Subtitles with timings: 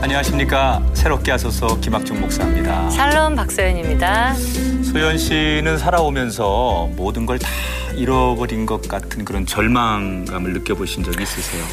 [0.00, 0.80] 안녕하십니까.
[0.94, 2.88] 새롭게 하소서 김학중 목사입니다.
[2.90, 4.34] 샬롬 박서연입니다.
[4.84, 7.48] 소연 씨는 살아오면서 모든 걸 다
[7.94, 11.64] 잃어버린 것 같은 그런 절망감을 느껴보신 적이 있으세요?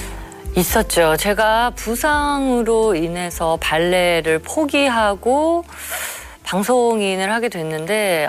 [0.55, 1.15] 있었죠.
[1.17, 5.63] 제가 부상으로 인해서 발레를 포기하고
[6.43, 8.27] 방송인을 하게 됐는데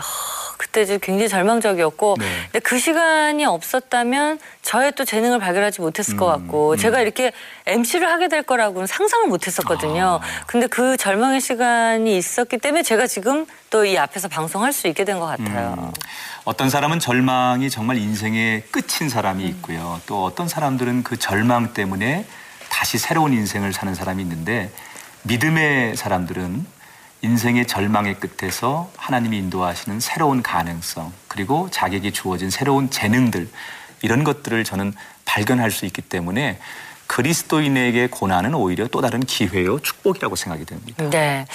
[0.76, 2.26] 그때 굉장히 절망적이었고 네.
[2.52, 6.76] 근데 그 시간이 없었다면 저의 또 재능을 발견하지 못했을 것 같고 음.
[6.76, 7.32] 제가 이렇게
[7.64, 10.20] MC를 하게 될 거라고는 상상을 못했었거든요.
[10.22, 10.44] 아.
[10.46, 15.18] 근데 그 절망의 시간이 있었기 때문에 제가 지금 또 이 앞에서 방송할 수 있게 된
[15.18, 15.74] 것 같아요.
[15.78, 15.92] 음.
[16.44, 20.00] 어떤 사람은 절망이 정말 인생의 끝인 사람이 있고요.
[20.06, 22.26] 또 어떤 사람들은 그 절망 때문에
[22.68, 24.70] 다시 새로운 인생을 사는 사람이 있는데
[25.22, 26.66] 믿음의 사람들은
[27.22, 33.48] 인생의 절망의 끝에서 하나님이 인도하시는 새로운 가능성 그리고 자기에게 주어진 새로운 재능들
[34.02, 34.92] 이런 것들을 저는
[35.24, 36.58] 발견할 수 있기 때문에
[37.06, 41.08] 그리스도인에게 고난은 오히려 또 다른 기회요 축복이라고 생각이 됩니다.
[41.10, 41.46] 네.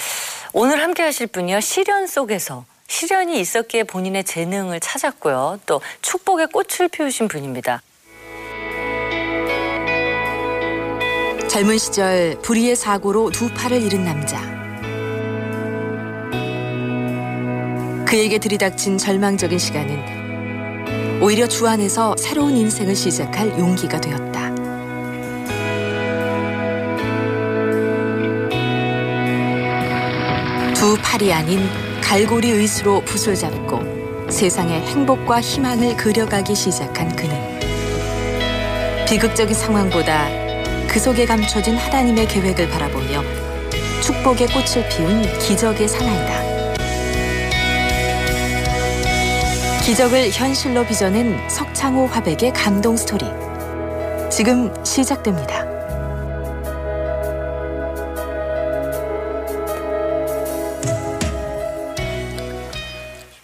[0.52, 1.60] 오늘 함께 하실 분이요.
[1.60, 5.60] 시련 속에서 시련이 있었기에 본인의 재능을 찾았고요.
[5.66, 7.80] 또 축복의 꽃을 피우신 분입니다.
[11.48, 14.61] 젊은 시절 불의의 사고로 두 팔을 잃은 남자.
[18.12, 24.54] 그에게 들이닥친 절망적인 시간은 오히려 주 안에서 새로운 인생을 시작할 용기가 되었다.
[30.74, 31.66] 두 팔이 아닌
[32.02, 33.80] 갈고리 의수로 붓을 잡고
[34.28, 37.34] 세상의 행복과 희망을 그려가기 시작한 그는
[39.08, 40.28] 비극적인 상황보다
[40.86, 43.22] 그 속에 감춰진 하나님의 계획을 바라보며
[44.02, 46.41] 축복의 꽃을 피운 기적의 사나이다.
[49.84, 53.24] 기적을 현실로 빚어낸 석창호 화백의 감동 스토리.
[54.30, 55.64] 지금 시작됩니다.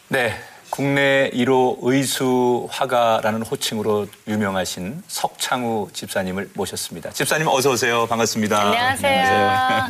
[0.07, 0.33] 네.
[0.71, 7.11] 국내 1호 의수 화가라는 호칭으로 유명하신 석창우 집사님을 모셨습니다.
[7.11, 8.07] 집사님 어서 오세요.
[8.07, 8.61] 반갑습니다.
[8.61, 9.89] 안녕하세요.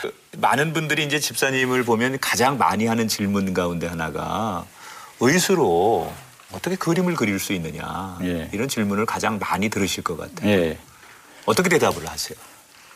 [0.00, 4.64] 그 많은 분들이 이제 집사님을 보면 가장 많이 하는 질문 가운데 하나가
[5.20, 6.12] 의수로
[6.52, 8.48] 어떻게 그림을 그릴 수 있느냐 예.
[8.52, 10.50] 이런 질문을 가장 많이 들으실 것 같아요.
[10.50, 10.78] 예.
[11.46, 12.36] 어떻게 대답을 하세요?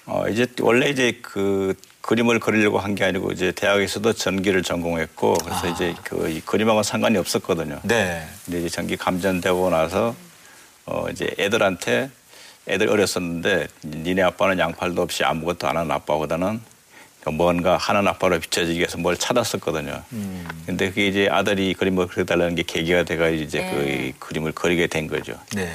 [0.06, 5.66] 어, 이제 원래 이제 그 그림을 그리려고 한 게 아니고 이제 대학에서도 전기를 전공했고 그래서
[5.66, 5.70] 아.
[5.70, 7.80] 이제 그 이 그림하고 상관이 없었거든요.
[7.84, 8.26] 네.
[8.44, 10.14] 근데 이제 전기 감전되고 나서
[10.86, 12.10] 어 이제 애들한테
[12.68, 16.73] 애들 어렸었는데 니네 아빠는 양팔도 없이 아무것도 안 하는 아빠보다는 그
[17.30, 20.02] 뭔가 하는 아빠로 비춰지기 위해서 뭘 찾았었거든요.
[20.12, 20.46] 음.
[20.66, 23.70] 근데 그게 이제 아들이 그림을 그려달라는 게 계기가 돼가 이제 네.
[23.74, 25.34] 그이 그림을 그리게 된 거죠.
[25.54, 25.70] 네.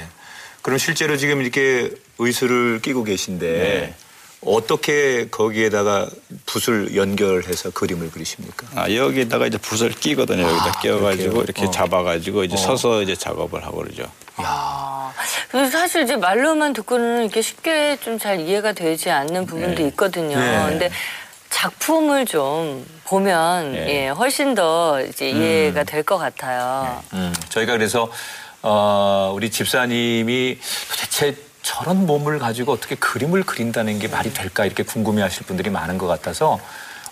[0.62, 3.94] 그럼 실제로 지금 이렇게 의수를 끼고 계신데 네.
[4.42, 6.08] 어떻게 거기에다가
[6.46, 8.66] 붓을 연결해서 그림을 그리십니까?
[8.74, 10.42] 아, 여기다가 이제 붓을 끼거든요.
[10.42, 11.42] 여기다 아, 끼워가지고 그렇게요?
[11.42, 11.70] 이렇게 어.
[11.70, 12.56] 잡아가지고 이제 어.
[12.58, 14.04] 서서 이제 작업을 하고 그러죠.
[14.36, 15.12] 아,
[15.50, 19.88] 그래서 사실 이제 말로만 듣고는 이렇게 쉽게 좀 잘 이해가 되지 않는 부분도 네.
[19.88, 20.38] 있거든요.
[20.38, 20.66] 네.
[20.68, 20.90] 근데
[21.50, 24.04] 작품을 좀 보면 네.
[24.04, 27.02] 예, 훨씬 더 이제 이해가 될 것 같아요.
[27.12, 28.10] 음, 저희가 그래서
[28.62, 30.58] 어, 우리 집사님이
[30.90, 36.06] 도대체 저런 몸을 가지고 어떻게 그림을 그린다는 게 말이 될까 이렇게 궁금해하실 분들이 많은 것
[36.06, 36.58] 같아서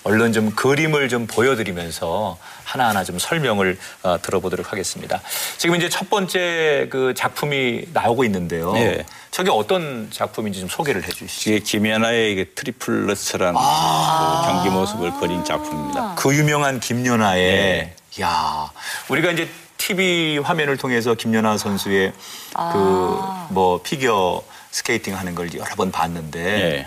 [0.05, 5.21] 얼른 좀 그림을 좀 보여드리면서 하나하나 좀 설명을 어, 들어보도록 하겠습니다.
[5.57, 8.73] 지금 이제 첫 번째 그 작품이 나오고 있는데요.
[8.73, 9.05] 네.
[9.31, 11.51] 저게 어떤 작품인지 좀 소개를 해주시죠.
[11.51, 14.43] 이게 김연아의 이게 triple Lutz라는 아.
[14.47, 16.15] 그 경기 모습을 그린 작품입니다.
[16.17, 17.95] 그 유명한 김연아의 네.
[18.23, 18.71] 야
[19.09, 22.13] 우리가 이제 TV 화면을 통해서 김연아 선수의
[22.55, 23.49] 아.
[23.49, 26.87] 그뭐 피겨 스케이팅 하는 걸 여러 번 봤는데 예.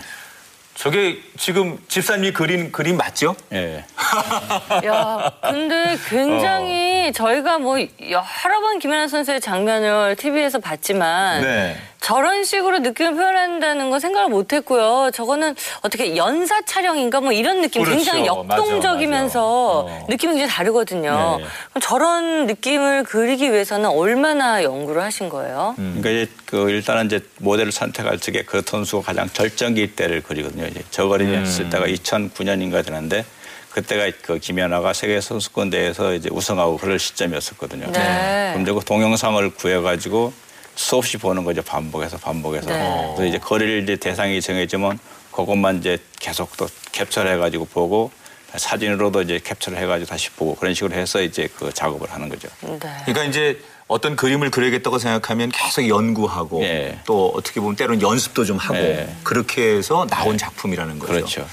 [0.82, 3.36] 저게 지금 집사님이 그린 그림 맞죠?
[3.52, 3.84] 예.
[4.84, 11.76] 야, 근데 굉장히 저희가 뭐 여러 번 김연아 선수의 장면을 TV에서 봤지만 네.
[12.02, 15.10] 저런 식으로 느낌을 표현한다는 건 생각을 못 했고요.
[15.14, 17.96] 저거는 어떻게 연사 촬영인가 뭐 이런 느낌 그렇죠.
[17.96, 20.04] 굉장히 역동적이면서 맞아, 맞아.
[20.04, 20.06] 어.
[20.08, 21.36] 느낌이 굉장히 다르거든요.
[21.38, 21.44] 네.
[21.70, 25.76] 그럼 저런 느낌을 그리기 위해서는 얼마나 연구를 하신 거예요?
[25.78, 26.00] 음.
[26.00, 30.66] 그러니까 이제 그 일단은 이제 모델을 선택할 적에 그 선수가 가장 절정기 때를 그리거든요.
[30.66, 31.42] 이제 저 그림이 음.
[31.42, 33.24] 했을 때가 2009년인가 되는데
[33.70, 37.90] 그때가 그 김연아가 세계 선수권 대회에서 이제 우승하고 그럴 시점이었었거든요.
[37.92, 38.50] 네.
[38.50, 40.32] 그럼 이제 그 동영상을 구해가지고
[40.74, 41.62] 수없이 보는 거죠.
[41.62, 42.68] 반복해서 반복해서.
[42.70, 43.12] 네.
[43.16, 44.98] 그래서 이제 거리를 이제 대상이 정해지면
[45.30, 48.10] 그것만 이제 계속 또 캡처를 해가지고 보고
[48.54, 52.48] 사진으로도 이제 캡처를 해가지고 다시 보고 그런 식으로 해서 이제 그 작업을 하는 거죠.
[52.60, 52.78] 네.
[52.78, 53.58] 그러니까 이제
[53.88, 56.98] 어떤 그림을 그려야겠다고 생각하면 계속 연구하고 예.
[57.04, 59.14] 또 어떻게 보면 때로는 연습도 좀 하고 예.
[59.22, 61.12] 그렇게 해서 나온 작품이라는 거죠.
[61.12, 61.46] 그렇죠.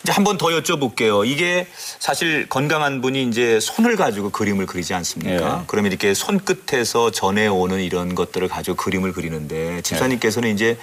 [0.00, 0.02] 예.
[0.02, 1.26] 이제 한 번 더 여쭤볼게요.
[1.26, 1.66] 이게
[1.98, 5.60] 사실 건강한 분이 이제 손을 가지고 그림을 그리지 않습니까?
[5.60, 5.64] 예.
[5.66, 10.78] 그러면 이렇게 손끝에서 전해오는 이런 것들을 가지고 그림을 그리는데 집사님께서는 이제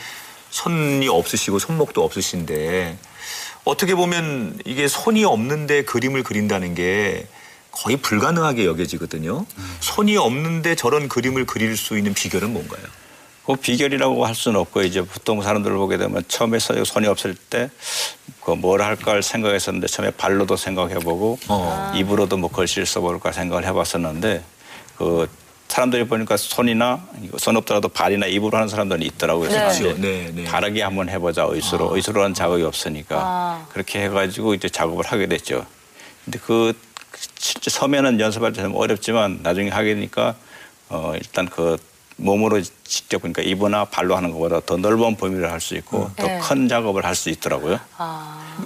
[0.51, 2.97] 손이 없으시고 손목도 없으신데
[3.65, 7.27] 어떻게 보면 이게 손이 없는데 그림을 그린다는 게
[7.71, 9.45] 거의 불가능하게 여겨지거든요.
[9.81, 12.81] 손이 없는데 저런 그림을 그릴 수 있는 비결은 뭔가요?
[13.47, 17.69] 그 비결이라고 할 수는 없고 이제 보통 사람들을 보게 되면 처음에 서- 손이 없을 때
[18.44, 21.91] 그 뭘 할까 생각했었는데 처음에 발로도 생각해보고 어.
[21.95, 24.41] 입으로도 뭐 글씨를 써볼까 생각을 해봤었는데
[24.97, 25.27] 그
[25.67, 27.05] 사람들이 보니까 손이나
[27.38, 29.50] 손 없더라도 발이나 입으로 하는 사람들이 있더라고요.
[29.50, 29.55] 네.
[29.59, 30.01] 그래서 그렇죠.
[30.01, 30.43] 네, 네.
[30.45, 33.65] 다르게 한번 해보자 의수로 의수로 하는 작업이 없으니까 아.
[33.71, 35.65] 그렇게 해가지고 이제 작업을 하게 됐죠.
[36.23, 36.73] 근데 그
[37.38, 40.35] 실제 처음에는 연습할 때 좀 어렵지만 나중에 하게 되니까
[40.89, 41.75] 어 일단 그
[42.17, 46.39] 몸으로 직접 그러니까 입이나 발로 하는 것보다 더 넓은 범위를 할 수 있고 네.
[46.39, 47.79] 더큰 작업을 할 수 있더라고요.
[47.97, 48.57] 아,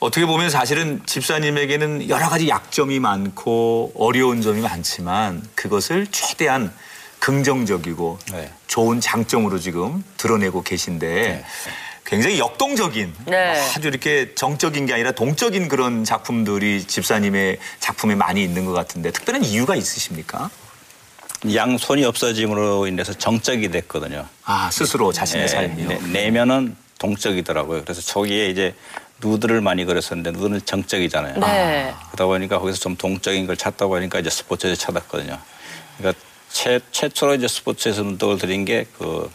[0.00, 6.72] 어떻게 보면 사실은 집사님에게는 여러 가지 약점이 많고 어려운 점이 많지만 그것을 최대한
[7.18, 8.52] 긍정적이고 네.
[8.68, 11.44] 좋은 장점으로 지금 드러내고 계신데
[12.04, 13.60] 굉장히 역동적인 네.
[13.76, 19.44] 아주 이렇게 정적인 게 아니라 동적인 그런 작품들이 집사님의 작품에 많이 있는 것 같은데 특별한
[19.44, 20.48] 이유가 있으십니까?
[21.54, 24.26] 양손이 없어짐으로 인해서 정적이 됐거든요.
[24.44, 25.88] 아 스스로 자신의 예, 삶이요.
[25.88, 27.82] 내- 내면은 동적이더라고요.
[27.84, 28.74] 그래서 저기에 이제
[29.22, 31.38] 누드를 많이 그렸었는데 누드는 정적이잖아요.
[31.40, 31.94] 네.
[32.08, 35.38] 그러다 보니까 거기서 좀 동적인 걸 찾다 보니까 이제 스포츠에 찾았거든요.
[35.98, 36.20] 그러니까
[36.50, 39.30] 최, 최초로 이제 스포츠에서 눈독을 들인 게그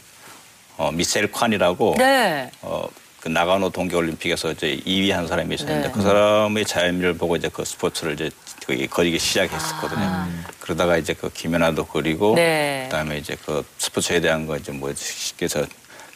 [0.78, 2.50] 어, 미셀 콴이라고 네.
[2.62, 2.88] 어,
[3.20, 5.94] 그 나가노 동계올림픽에서 이제 2위 한 사람이 있었는데 네.
[5.94, 8.30] 그 사람의 자연미를 보고 이제 그 스포츠를 이제
[8.66, 10.28] 거기 거리기 시작했었거든요.
[10.60, 12.84] 그러다가 이제 그 김연아도 그리고 네.
[12.86, 15.66] 그다음에 이제 그 스포츠에 대한 거 이제 뭐 쉽게 해서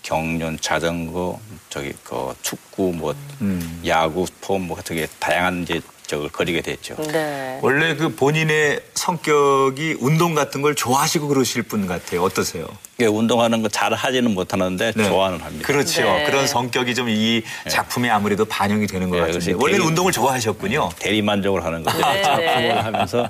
[0.03, 1.39] 경륜, 자전거,
[1.69, 3.81] 저기 그 축구, 뭐 음.
[3.85, 6.95] 야구, 스포 뭐 되게 다양한 이제 저걸 거리게 됐죠.
[7.11, 7.59] 네.
[7.61, 12.23] 원래 그 본인의 성격이 운동 같은 걸 좋아하시고 그러실 분 같아요.
[12.23, 12.65] 어떠세요?
[12.97, 15.03] 이게 운동하는 거 잘 하지는 못하는데 네.
[15.09, 15.67] 좋아는 합니다.
[15.67, 16.03] 그렇죠.
[16.03, 16.23] 네.
[16.25, 20.89] 그런 성격이 좀 이 작품에 아무래도 반영이 되는 것 네, 같은데 원래는 대리- 운동을 좋아하셨군요.
[20.99, 21.97] 대리 만족을 하는 거죠.
[21.99, 22.21] 네, 네.
[22.23, 23.29] 작품을 하면서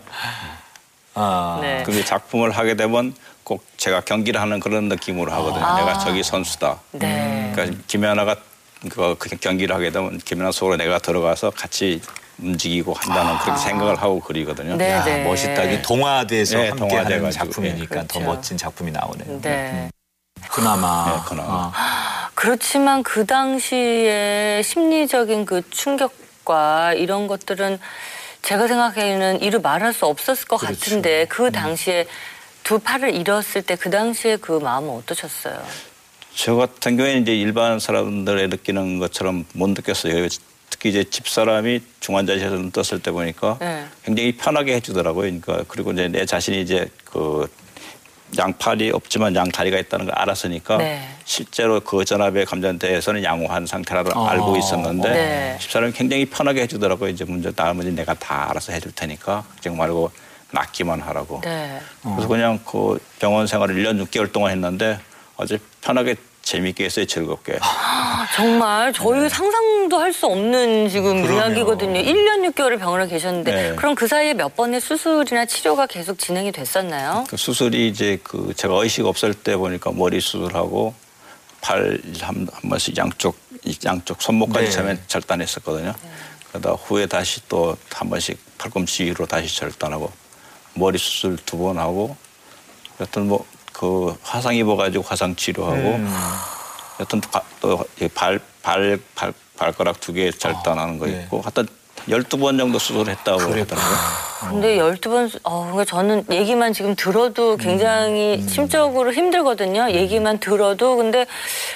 [1.15, 1.83] 아, 네.
[1.83, 5.65] 근데 작품을 하게 되면 꼭 제가 경기를 하는 그런 느낌으로 하거든요.
[5.65, 5.79] 아.
[5.79, 6.79] 내가 저기 선수다.
[6.91, 7.51] 네.
[7.55, 8.35] 그러니까 김연아가
[8.89, 12.01] 그, 그 경기를 하게 되면 김연아 속으로 내가 들어가서 같이
[12.39, 14.75] 움직이고 한다는 그렇게 생각을 하고 그리거든요.
[14.75, 15.23] 네, 야, 네.
[15.23, 15.63] 멋있다.
[15.63, 18.07] 이게 동화돼서 네, 함께하는 동화돼가지고, 작품이니까 예.
[18.07, 18.19] 더 그렇죠.
[18.21, 19.41] 멋진 작품이 나오네요.
[19.41, 19.89] 네.
[20.49, 21.05] 그나마.
[21.15, 21.71] 네, 그나마.
[21.73, 27.79] 아, 그렇지만 그 당시에 심리적인 그 충격과 이런 것들은
[28.43, 30.79] 제가 생각에는 이루 말할 수 없었을 것 그렇죠.
[30.79, 32.05] 같은데 그 당시에
[32.63, 35.61] 두 팔을 잃었을 때 그 당시에 그 마음은 어떠셨어요?
[36.35, 40.27] 저 같은 경우에는 이제 일반 사람들의 느끼는 것처럼 못 느꼈어요.
[40.87, 43.85] 특히 이제 집사람이 중환자실에서 눈 떴을 때 보니까 네.
[44.03, 45.23] 굉장히 편하게 해주더라고요.
[45.23, 47.47] 그러니까 그리고 이제 내 자신이 이제 그
[48.37, 51.07] 양팔이 없지만 양다리가 있다는 걸 알았으니까 네.
[51.25, 54.27] 실제로 그 전압의 감전대에서는 양호한 상태라고 어.
[54.27, 55.57] 알고 있었는데 네.
[55.59, 57.09] 집사람이 굉장히 편하게 해주더라고요.
[57.09, 60.11] 이제 문제 나머지 내가 다 알아서 해줄 테니까 걱정 말고
[60.51, 61.41] 낫기만 하라고.
[61.43, 61.79] 네.
[62.01, 64.99] 그래서 그냥 그 병원 생활을 1년 6개월 동안 했는데
[65.37, 66.15] 아주 편하게
[66.47, 67.05] 재밌게 했어요.
[67.05, 67.57] 즐겁게.
[67.61, 71.39] 아, 정말 저희 상상도 할 수 없는 지금 그럼요.
[71.39, 71.99] 이야기거든요.
[72.01, 73.75] 1년 6개월을 병원에 계셨는데 네.
[73.75, 77.25] 그럼 그 사이에 몇 번의 수술이나 치료가 계속 진행이 됐었나요?
[77.29, 80.93] 그 수술이 이제 그 제가 의식 없을 때 보니까 머리 수술하고
[81.61, 84.97] 팔한 한 번씩 양쪽 이 양쪽 손목까지 네.
[85.07, 85.93] 절단했었거든요.
[86.49, 90.09] 그러다 후에 다시 또 한 번씩 팔꿈치 위로 다시 절단하고
[90.75, 92.15] 머리 수술 두 번 하고
[93.01, 93.45] 여튼 뭐
[93.77, 96.13] 그 화상 입어가지고 화상 치료하고 음.
[96.99, 97.21] 여튼
[97.61, 101.21] 또발발 발, 발, 발가락 두 개 절단하는 거 네.
[101.23, 101.67] 있고 하여튼
[102.09, 103.81] 12번 정도 수술했다고 그랬구나.
[103.81, 104.51] 하더라고요.
[104.51, 109.91] 근데 12번, 어, 그러니까 저는 얘기만 지금 들어도 굉장히 심적으로 힘들거든요.
[109.91, 110.95] 얘기만 들어도.
[110.95, 111.25] 근데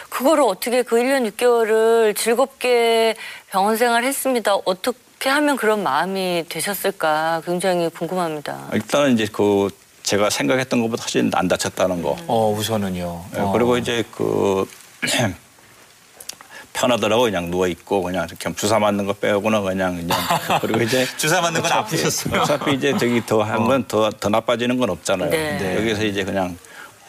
[0.09, 3.15] 그거를 어떻게 그 1년 6개월을 즐겁게
[3.51, 4.55] 병원 생활 했습니다.
[4.63, 8.69] 어떻게 하면 그런 마음이 되셨을까 굉장히 궁금합니다.
[8.73, 9.69] 일단은 이제 그
[10.03, 12.17] 제가 생각했던 것보다 훨씬 안 다쳤다는 거.
[12.27, 13.25] 어, 우선은요.
[13.35, 13.51] 예, 어.
[13.51, 14.65] 그리고 이제 그
[16.73, 20.19] 편하더라고 그냥 누워 있고 그냥 이렇게 주사 맞는 거 빼고는 그냥 그냥
[20.61, 22.41] 그리고 이제 주사 맞는 건 아프셨어요?
[22.41, 25.29] 어차피 이제 저기 더 한 건 더 더 나빠지는 건 없잖아요.
[25.29, 25.57] 네.
[25.57, 25.75] 네.
[25.77, 26.57] 여기서 이제 그냥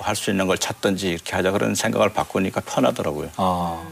[0.00, 3.28] 할 수 있는 걸 찾든지 이렇게 하자 그런 생각을 바꾸니까 편하더라고요.
[3.36, 3.86] 어.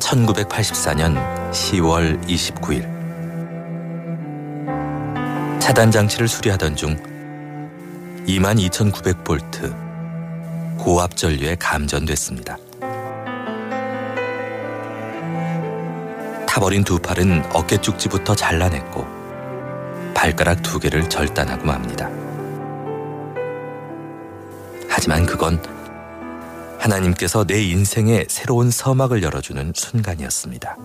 [0.00, 1.14] 1984년
[1.52, 2.93] 10월 29일
[5.64, 6.94] 차단 장치를 수리하던 중
[8.26, 12.58] 22,900볼트 고압 전류에 감전됐습니다.
[16.46, 19.06] 타버린 두 팔은 어깨 쪽지부터 잘라냈고
[20.12, 22.10] 발가락 두 개를 절단하고 맙니다.
[24.86, 25.62] 하지만 그건
[26.78, 30.76] 하나님께서 내 인생에 새로운 서막을 열어주는 순간이었습니다.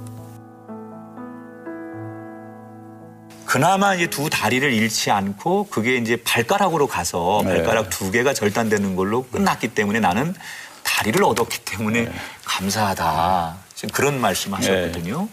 [3.53, 7.55] 그나마 이제 두 다리를 잃지 않고 그게 이제 발가락으로 가서 네.
[7.55, 10.35] 발가락 두 개가 절단되는 걸로 끝났기 때문에 나는
[10.83, 12.11] 다리를 얻었기 때문에 네.
[12.45, 13.57] 감사하다.
[13.73, 15.27] 지금 그런 말씀 하셨거든요.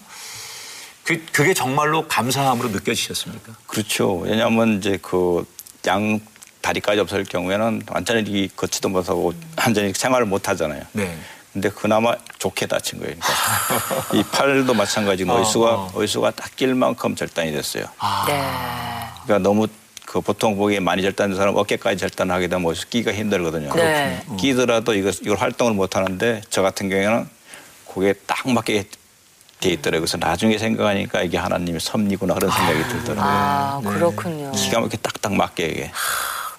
[1.05, 3.53] 그, 그게 정말로 감사함으로 느껴지셨습니까?
[3.67, 4.17] 그렇죠.
[4.17, 5.45] 왜냐하면 이제 그
[5.87, 6.21] 양
[6.61, 10.83] 다리까지 없을 경우에는 완전히 이 걷지도 못하고 완전히 생활을 못 하잖아요.
[10.93, 11.17] 네.
[11.57, 13.15] 근데 그나마 좋게 다친 거예요.
[14.11, 15.91] 그러니까 이 팔도 마찬가지고 어, 의수가 어.
[15.95, 17.85] 의수가 딱 낄 만큼 절단이 됐어요.
[18.27, 18.43] 네.
[19.25, 19.67] 그러니까 너무
[20.05, 23.73] 그 보통 보기에 많이 절단된 사람 어깨까지 절단하게 되면 의수 끼가 힘들거든요.
[23.75, 24.23] 네.
[24.39, 27.27] 끼더라도 이거 이걸 활동을 못 하는데 저 같은 경우에는
[27.93, 28.85] 그게 딱 맞게
[29.61, 30.03] 돼 있더라고요.
[30.03, 33.25] 그래서 나중에 생각하니까 이게 하나님의 섭리구나 그런 생각이 들더라고요.
[33.25, 34.53] 아, 그렇군요.
[34.53, 35.91] 기가 막히게 딱딱 맞게 이게.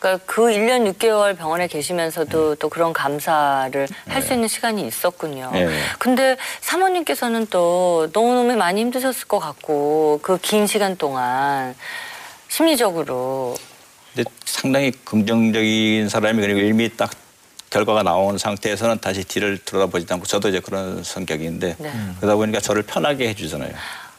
[0.08, 5.52] 그러니까 그 1년 6개월 병원에 계시면서도 또 그런 감사를 할 수 있는 시간이 있었군요.
[5.54, 5.68] 네.
[6.00, 11.76] 근데 사모님께서는 또 너무너무 많이 힘드셨을 것 같고 그 긴 시간 동안
[12.48, 13.56] 심리적으로
[14.14, 17.12] 근데 상당히 긍정적인 사람이 그리고 이미 딱
[17.70, 21.92] 결과가 나온 상태에서는 다시 뒤를 돌아보지 않고 저도 이제 그런 성격인데 네.
[22.20, 23.74] 그러다 보니까 저를 편하게 해주잖아요.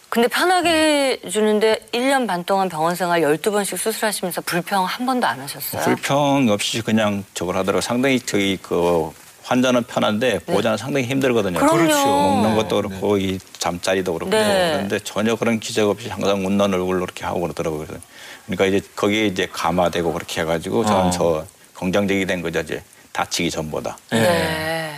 [0.09, 5.83] 근데 편하게 해주는데 1년 반 동안 병원 생활 12번씩 수술하시면서 불평 한 번도 안 하셨어요?
[5.83, 7.83] 불평 없이 그냥 저걸 하더라고요.
[7.83, 9.13] 상당히 저희 그
[9.43, 11.59] 환자는 편한데 보호자는 상당히 힘들거든요.
[11.61, 11.67] 네.
[11.67, 11.77] 그럼요.
[11.77, 12.07] 그렇죠.
[12.07, 14.73] 먹는 것도 그렇고 이 잠자리도 그렇고 네.
[14.75, 17.87] 그런데 전혀 그런 기적 없이 항상 웃는 얼굴로 이렇게 하고 그러더라고요.
[17.87, 18.03] 그래서
[18.47, 21.11] 그러니까 이제 거기에 이제 감화되고 그렇게 해가지고 저는 어.
[21.11, 22.61] 저 긍정적이 된 거죠.
[22.61, 23.99] 이제 다치기 전보다.
[24.11, 24.95] 네.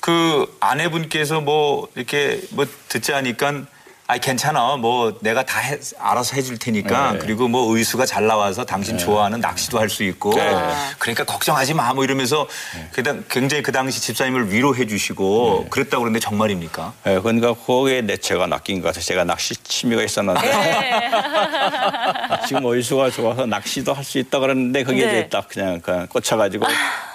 [0.00, 3.66] 그 아내분께서 뭐 이렇게 뭐 듣지 않으니까
[4.08, 7.18] 아 괜찮아 뭐 내가 다 해- 알아서 해줄 테니까 네.
[7.18, 10.54] 그리고 뭐 의수가 잘 나와서 당신 좋아하는 낚시도 할 수 있고 네.
[10.98, 12.46] 그러니까 걱정하지 마 뭐 이러면서
[12.92, 15.70] 그당 굉장히 그 당시 집사님을 위로해 주시고 네.
[15.70, 16.92] 그랬다고 그러는데 정말입니까?
[17.06, 19.02] 예, 그러니까 거기에 내 제가 낚인 것 같아요.
[19.02, 21.10] 제가 낚시 취미가 있었는데 네.
[22.46, 25.06] 지금 어이수가 좋아서 낚시도 할 수 있다 그러는데 그게 네.
[25.20, 26.64] 이제 딱 그냥, 그냥 꽂혀가지고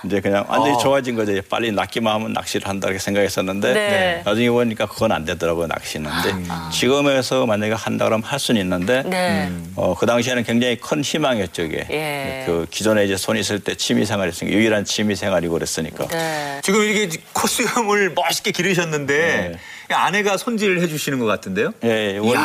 [0.05, 0.77] 이제 그냥 완전히 어.
[0.77, 1.31] 좋아진 거죠.
[1.49, 4.21] 빨리 낚기만 하면 낚시를 한다 이렇게 생각했었는데 네.
[4.25, 6.09] 나중에 보니까 그건 안 되더라고요 낚시는.
[6.23, 9.51] 근데 지금에서 만약에 한다 그러면 할 수는 있는데 네.
[9.75, 11.85] 어, 그 당시에는 굉장히 큰 희망이었죠 이게.
[11.91, 12.43] 예.
[12.47, 16.07] 그 기존에 이제 손 있을 때 취미 생활이었으니까 유일한 취미 생활이고 그랬으니까.
[16.07, 16.59] 네.
[16.63, 19.59] 지금 이게 코수염을 멋있게 기르셨는데
[19.91, 21.71] 아내가 손질을 해주시는 것 같은데요?
[21.83, 22.39] 예, 원래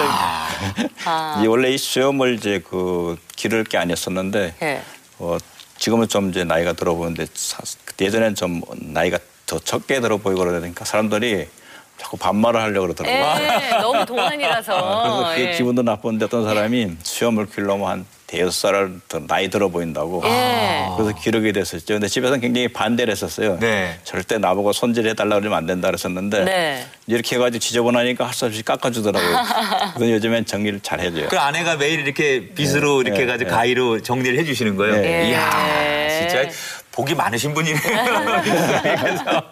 [1.07, 1.41] 아.
[1.43, 4.83] 이 원래 이 수염을 이제 그 기를 게 아니었었는데 예.
[5.19, 5.39] 어,
[5.79, 7.63] 지금은 좀 이제 나이가 들어 보이는데 사-
[7.99, 11.49] 예전엔 좀 나이가 더 적게 들어 보이고 그러니까 사람들이
[11.99, 13.49] 자꾸 반말을 하려고 그러더라고요.
[13.63, 15.03] 예, 너무 동안이라서.
[15.03, 15.57] 그래서 그게 예.
[15.57, 20.21] 기분도 나쁜데 어떤 사람이 수염을 길려면 한 대여섯 살 더 나이 들어 보인다고.
[20.27, 20.87] 예.
[20.97, 21.95] 그래서 기르게 됐었죠.
[21.95, 23.57] 근데 집에서는 굉장히 반대를 했었어요.
[23.61, 23.99] 네.
[24.05, 26.87] 절대 나보고 손질해달라고 그러면 안 된다 그랬었는데 네.
[27.07, 29.37] 이렇게 해가지고 지저분하니까 할 수 없이 깎아주더라고요.
[29.97, 31.29] 그래서 요즘엔 정리를 잘 해줘요.
[31.29, 33.57] 그 아내가 매일 이렇게 빗으로 네, 이렇게 네, 가지고 네.
[33.57, 34.97] 가위로 정리를 해주시는 거예요.
[34.97, 35.31] 네.
[35.31, 36.19] 이야, 예.
[36.19, 36.51] 진짜
[36.97, 37.79] 복이 많으신 분이네요.
[38.83, 39.43] 그래서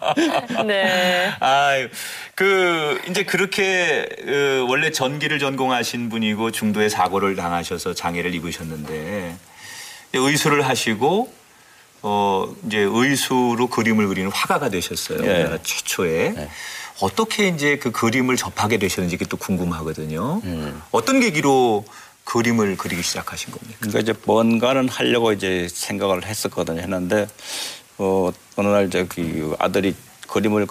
[0.65, 1.31] 네.
[1.39, 1.87] 아유,
[2.33, 9.35] 그 이제 그렇게 어, 원래 전기를 전공하신 분이고 중도에 사고를 당하셔서 장애를 입으셨는데
[10.13, 11.31] 의수를 하시고
[12.01, 15.19] 어 이제 의수로 그림을 그리는 화가가 되셨어요.
[15.23, 15.29] 예.
[15.29, 16.49] 우리나라 최초에.
[17.01, 20.41] 어떻게 이제 그 그림을 접하게 되셨는지 그게 또 궁금하거든요.
[20.91, 21.85] 어떤 계기로
[22.35, 23.77] 그림을 그리기 시작하신 겁니까?
[23.79, 26.81] 그러니까 이제 뭔가는 하려고 이제 생각을 했었거든요.
[26.81, 27.27] 했는데
[27.97, 29.95] 어, 어느 날 이제 그 아들이
[30.27, 30.67] 그림을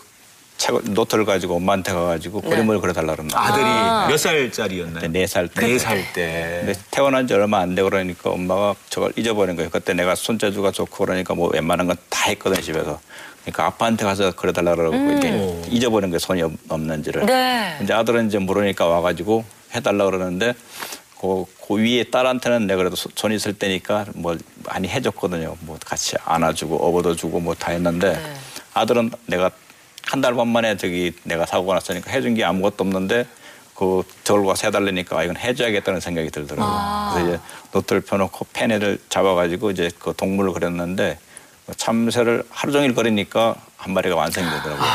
[0.56, 3.46] 책 노트를 가지고 엄마한테 가가지고 그림을 그려달라 그러는 거예요.
[3.48, 4.06] 아들이 아.
[4.08, 5.10] 몇 살짜리였나요?
[5.10, 5.66] 네 살 때.
[5.66, 6.62] 네 살 때.
[6.64, 9.70] 근데 태어난 지 얼마 안 되고 그러니까 엄마가 저걸 잊어버린 거예요.
[9.70, 13.00] 그때 내가 손재주가 좋고 그러니까 뭐 웬만한 건 다 했거든요, 집에서.
[13.42, 17.26] 그러니까 아빠한테 가서 그려달라 그러고 이제 잊어버린 거예요, 손이 없- 없는지를.
[17.26, 17.78] 네.
[17.82, 19.44] 이제 아들은 이제 물으니까 와가지고
[19.74, 20.54] 해달라 그러는데
[21.24, 25.56] 그, 그 위에 딸한테는 내가 그래도 소- 손 있을 때니까 뭐 많이 해줬거든요.
[25.60, 28.34] 뭐 같이 안아주고 업어도 주고 뭐 다 했는데 네.
[28.74, 29.50] 아들은 내가
[30.06, 33.26] 한 달 반 만에 저기 내가 사고가 났으니까 해준 게 아무것도 없는데
[33.74, 37.12] 그 저걸 와서 해달라니까 아, 이건 해줘야겠다는 생각이 들더라고요.
[37.14, 37.40] 그래서 이제
[37.72, 41.18] 노트를 펴놓고 펜을 잡아가지고 이제 그 동물을 그렸는데
[41.78, 44.86] 참새를 하루 종일 그리니까 한 마리가 완성이 되더라고요.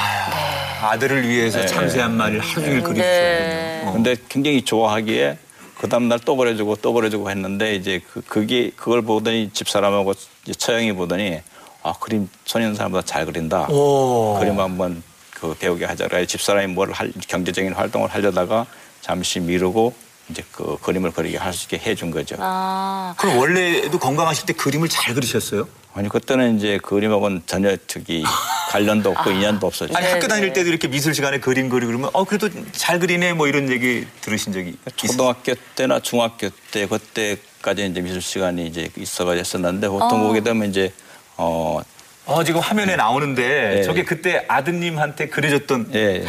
[0.84, 1.66] 아들을 위해서 네.
[1.66, 3.02] 참새 한 마리를 하루 종일 그리셨거든요.
[3.02, 3.82] 네.
[3.86, 3.92] 어.
[3.94, 5.38] 근데 굉장히 좋아하기에
[5.80, 10.92] 그 다음날 또 그려주고 또 그려주고 했는데 이제 그, 그게 그걸 보더니 집사람하고 이제 처형이
[10.92, 11.40] 보더니
[11.84, 13.68] 아 그림 손 있는 사람보다 잘 그린다.
[13.70, 14.38] 오.
[14.40, 15.02] 그림 한번
[15.34, 16.10] 그 배우게 하자.
[16.10, 18.66] 그래 집사람이 뭘 할, 경제적인 활동을 하려다가
[19.00, 19.94] 잠시 미루고
[20.30, 22.36] 이제 그 그림을 그리게 할 수 있게 해준 거죠.
[22.40, 25.66] 아, 그럼 원래도 건강하실 때 그림을 잘 그리셨어요?
[25.94, 28.24] 아니 그때는 이제 그림하고는 전혀 저기
[28.70, 29.96] 관련도 없고 인연도 없었죠.
[29.96, 30.54] 아니 네, 학교 다닐 네.
[30.54, 34.54] 때도 이렇게 미술 시간에 그림 그리고 그러면 어 그래도 잘 그리네 뭐 이런 얘기 들으신
[34.54, 34.78] 적이?
[34.96, 40.28] 초등학교 때나 중학교 때 그때까지 이제 미술 시간이 이제 있어가 했었는데 보통 어.
[40.28, 40.94] 보게 되면 이제
[41.38, 41.82] 어
[42.30, 43.84] 어 지금 화면에 나오는데 예.
[43.84, 46.24] 저게 그때 아드님한테 그려줬던 예.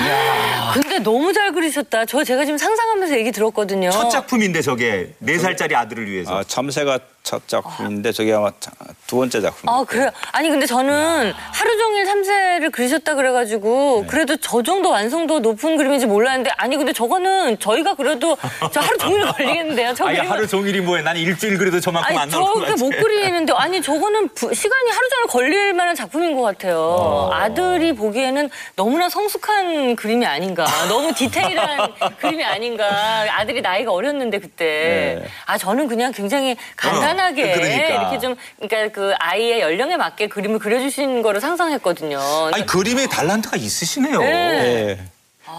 [0.72, 2.06] 근데 너무 잘 그리셨다.
[2.06, 3.90] 저 제가 지금 상상하면서 얘기 들었거든요.
[3.90, 6.38] 첫 작품인데 저게 네 살짜리 아들을 위해서.
[6.38, 8.70] 아, 참새가 첫 작품인데 저게 아마 자-
[9.06, 9.68] 두 번째 작품.
[9.68, 10.10] 아 그래요?
[10.32, 13.16] 아니 근데 저는 하루 종일 참새를 그리셨다 네.
[13.16, 18.38] 그래가지고 그래도 저 정도 완성도 높은 그림인지 몰랐는데 아니 근데 저거는 저희가 그려도
[18.72, 19.94] 저 하루 종일 걸리겠는데요?
[19.94, 21.02] 저 아니 그림은- 하루 종일이 뭐해?
[21.02, 22.84] 난 일주일 그래도 저만큼 아니 안 나올 것 저렇게 같아.
[22.84, 26.78] 못 그리는데 아니 저거는 부- 시간이 하루 종일 걸릴 만한 작품인 것 같아요.
[26.78, 27.30] 어.
[27.32, 32.86] 아들이 보기에는 너무나 성숙한 그림이 아닌가, 너무 디테일한 그림이 아닌가.
[33.30, 35.28] 아들이 나이가 어렸는데 그때 네.
[35.46, 37.88] 아 저는 그냥 굉장히 간단하게 어, 그러니까.
[37.88, 42.18] 이렇게 좀 그러니까 그 아이의 연령에 맞게 그림을 그려주신 거를 상상했거든요.
[42.52, 44.18] 아니 그림에 달란트가 있으시네요.
[44.20, 44.26] 네.
[44.28, 44.98] 예.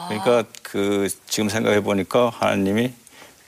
[0.07, 2.93] 그러니까 그 지금 생각해 보니까 하나님이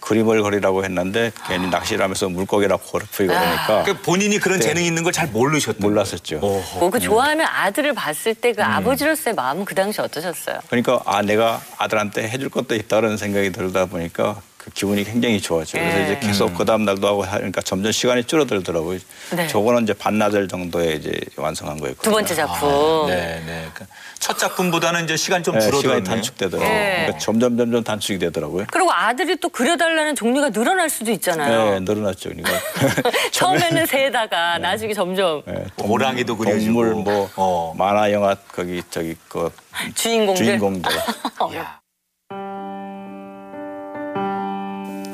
[0.03, 4.65] 그림을 그리라고 했는데 괜히 낚시를 하면서 물고기나 고르프이 그러니까 그러니까 본인이 그런 네.
[4.67, 6.39] 재능이 있는 걸 잘 모르셨던 몰랐었죠.
[6.41, 6.79] 어허.
[6.79, 8.65] 뭐 그 좋아하는 아들을 봤을 때그 음.
[8.65, 10.60] 아버지로서의 마음은 그 당시 어떠셨어요?
[10.67, 15.77] 그러니까 아 내가 아들한테 해줄 것도 있다는 생각이 들다 보니까 그 기분이 굉장히 좋았죠.
[15.77, 16.03] 그래서 네.
[16.05, 18.98] 이제 계속 그 다음 날도 하고 하니까 점점 시간이 줄어들더라고요.
[19.36, 19.48] 네.
[19.48, 22.01] 저거는 이제 반나절 정도에 이제 완성한 거였거든요.
[22.01, 23.08] 두 번째 작품.
[23.08, 23.67] 네, 네.
[23.74, 25.82] 그첫 작품보다는 이제 시간 좀 네, 줄어들었네.
[25.82, 26.70] 시간이 단축되더라고요.
[26.70, 26.93] 네.
[27.01, 28.67] 그러니까 점점 점점 단축이 되더라고요.
[28.72, 31.72] 그리고 아들이 또 그려달라는 종류가 늘어날 수도 있잖아요.
[31.72, 32.29] 네, 늘어났죠.
[32.29, 32.51] 그러니까
[33.32, 36.74] 처음에는 새에다가 나중에 점점 네, 호랑이도 그려지고.
[36.74, 37.74] 동물 뭐 어.
[37.77, 39.51] 만화 영화 거기 저기 그
[39.93, 40.46] 주인공들.
[40.46, 40.89] 주인공들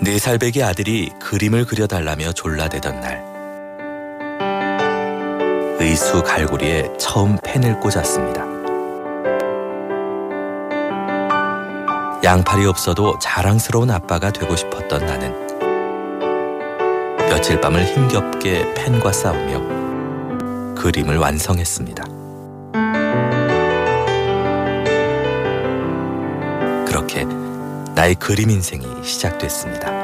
[0.10, 3.24] 네 살배기 아들이 그림을 그려달라며 졸라대던 날
[5.80, 8.44] 의수 갈고리에 처음 펜을 꽂았습니다.
[12.24, 15.32] 양팔이 없어도 자랑스러운 아빠가 되고 싶었던 나는
[17.30, 22.04] 며칠 밤을 힘겹게 펜과 싸우며 그림을 완성했습니다.
[26.88, 27.26] 그렇게
[27.94, 29.99] 나의 그림 인생이 시작됐습니다.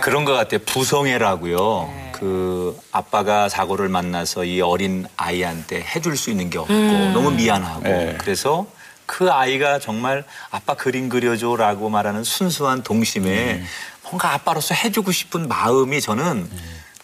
[0.00, 0.60] 그런 것 같아요.
[0.66, 1.90] 부성애라고요.
[1.92, 2.12] 네.
[2.12, 7.12] 그 아빠가 사고를 만나서 이 어린 아이한테 해줄 수 있는 게 없고 음.
[7.14, 8.16] 너무 미안하고 네.
[8.20, 8.66] 그래서
[9.06, 13.66] 그 아이가 정말 아빠 그림 그려줘라고 말하는 순수한 동심에 음.
[14.04, 16.48] 뭔가 아빠로서 해주고 싶은 마음이 저는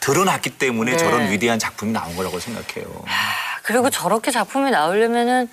[0.00, 0.98] 드러났기 때문에 네.
[0.98, 2.86] 저런 위대한 작품이 나온 거라고 생각해요.
[3.62, 5.48] 그리고 저렇게 작품이 나오려면은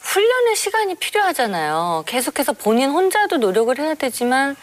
[0.00, 2.04] 훈련의 시간이 필요하잖아요.
[2.06, 4.54] 계속해서 본인 혼자도 노력을 해야 되지만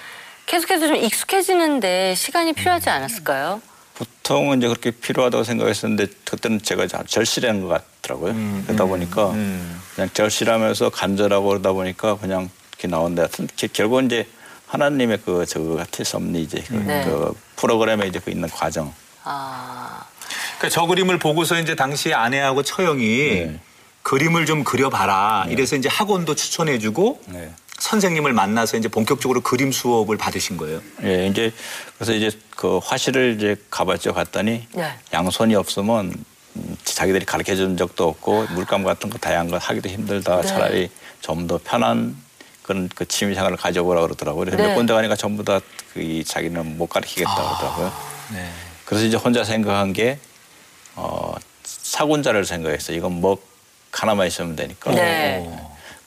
[0.46, 3.62] 계속해서 좀 익숙해지는데 시간이 필요하지 않았을까요?
[3.96, 7.68] 보통은 이제 그렇게 필요하다고 생각했었는데 그때는 제가 잘- 절실한 것
[8.02, 8.32] 같더라고요.
[8.32, 9.80] 음, 그러다 보니까 음.
[9.96, 13.24] 그냥 절실하면서 간절하고 그러다 보니까 그냥 이렇게 나온다.
[13.24, 14.28] 하여튼 게- 결국 은 이제
[14.68, 17.06] 하나님의 그 저거 같은 섭리 이제 그, 네.
[17.06, 18.92] 그 프로그램에 이제 그 있는 과정.
[19.24, 20.04] 아,
[20.58, 23.60] 그러니까 저 그림을 보고서 이제 당시 아내하고 처형이 네.
[24.02, 25.46] 그림을 좀 그려봐라.
[25.50, 27.54] 이래서 이제 학원도 추천해주고 네.
[27.88, 30.82] 선생님을 만나서 이제 본격적으로 그림 수업을 받으신 거예요.
[31.04, 31.52] 예, 이제
[31.98, 34.14] 그래서 이제 그 화실을 이제 가봤죠.
[34.14, 34.94] 갔더니 네.
[35.14, 36.14] 양손이 없으면
[36.56, 40.42] 음, 자기들이 가르쳐 준 적도 없고 물감 같은 거 다양한 거 하기도 힘들다.
[40.42, 40.48] 네.
[40.48, 42.16] 차라리 좀 더 편한
[42.62, 44.46] 그런 그 취미 생활을 가져보라 그러더라고요.
[44.46, 44.70] 그래서 네.
[44.70, 45.60] 몇 군데 가니까 전부 다
[45.94, 47.94] 그 자기는 못 가르치겠다 그러더라고요.
[48.34, 48.50] 네.
[48.86, 50.18] 그래서 이제 혼자 생각한 게
[50.96, 52.98] 어, 사군자를 생각했어요.
[52.98, 53.38] 이건 뭐
[53.92, 54.90] 하나만 있으면 되니까.
[54.92, 55.46] 네.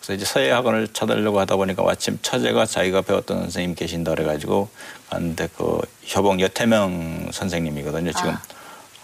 [0.06, 4.68] 그래서 이제 서예 학원을 찾으려고 하다 보니까 마침 처제가 자기가 배웠던 선생님 계신다 그래가지고
[5.10, 5.80] 갔는데 그
[6.14, 8.12] 효봉 여태명 선생님이거든요.
[8.12, 8.42] 지금 아.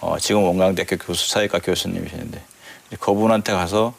[0.01, 2.41] 어, 지금 원광대학교 교수 사회과 교수님이시는데
[3.01, 3.95] 그분한테 가서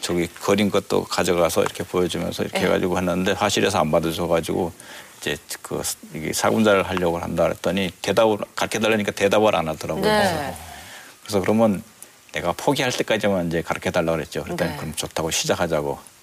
[0.00, 2.66] 저기 그린 것도 가져가서 이렇게 보여주면서 이렇게 네.
[2.66, 4.72] 해가지고 했는데 화실에서 안 받아줘가지고
[5.20, 5.82] 이제 그
[6.14, 10.04] 이게 사군자를 하려고 한다 그랬더니 대답을 가르쳐 달라니까 대답을 안 하더라고요.
[10.04, 10.54] 네.
[11.22, 11.82] 그래서 그러면
[12.30, 14.44] 내가 포기할 때까지만 이제 가르쳐 달라고 그랬죠.
[14.44, 14.76] 그랬더니 네.
[14.76, 16.13] 그럼 좋다고 시작하자고.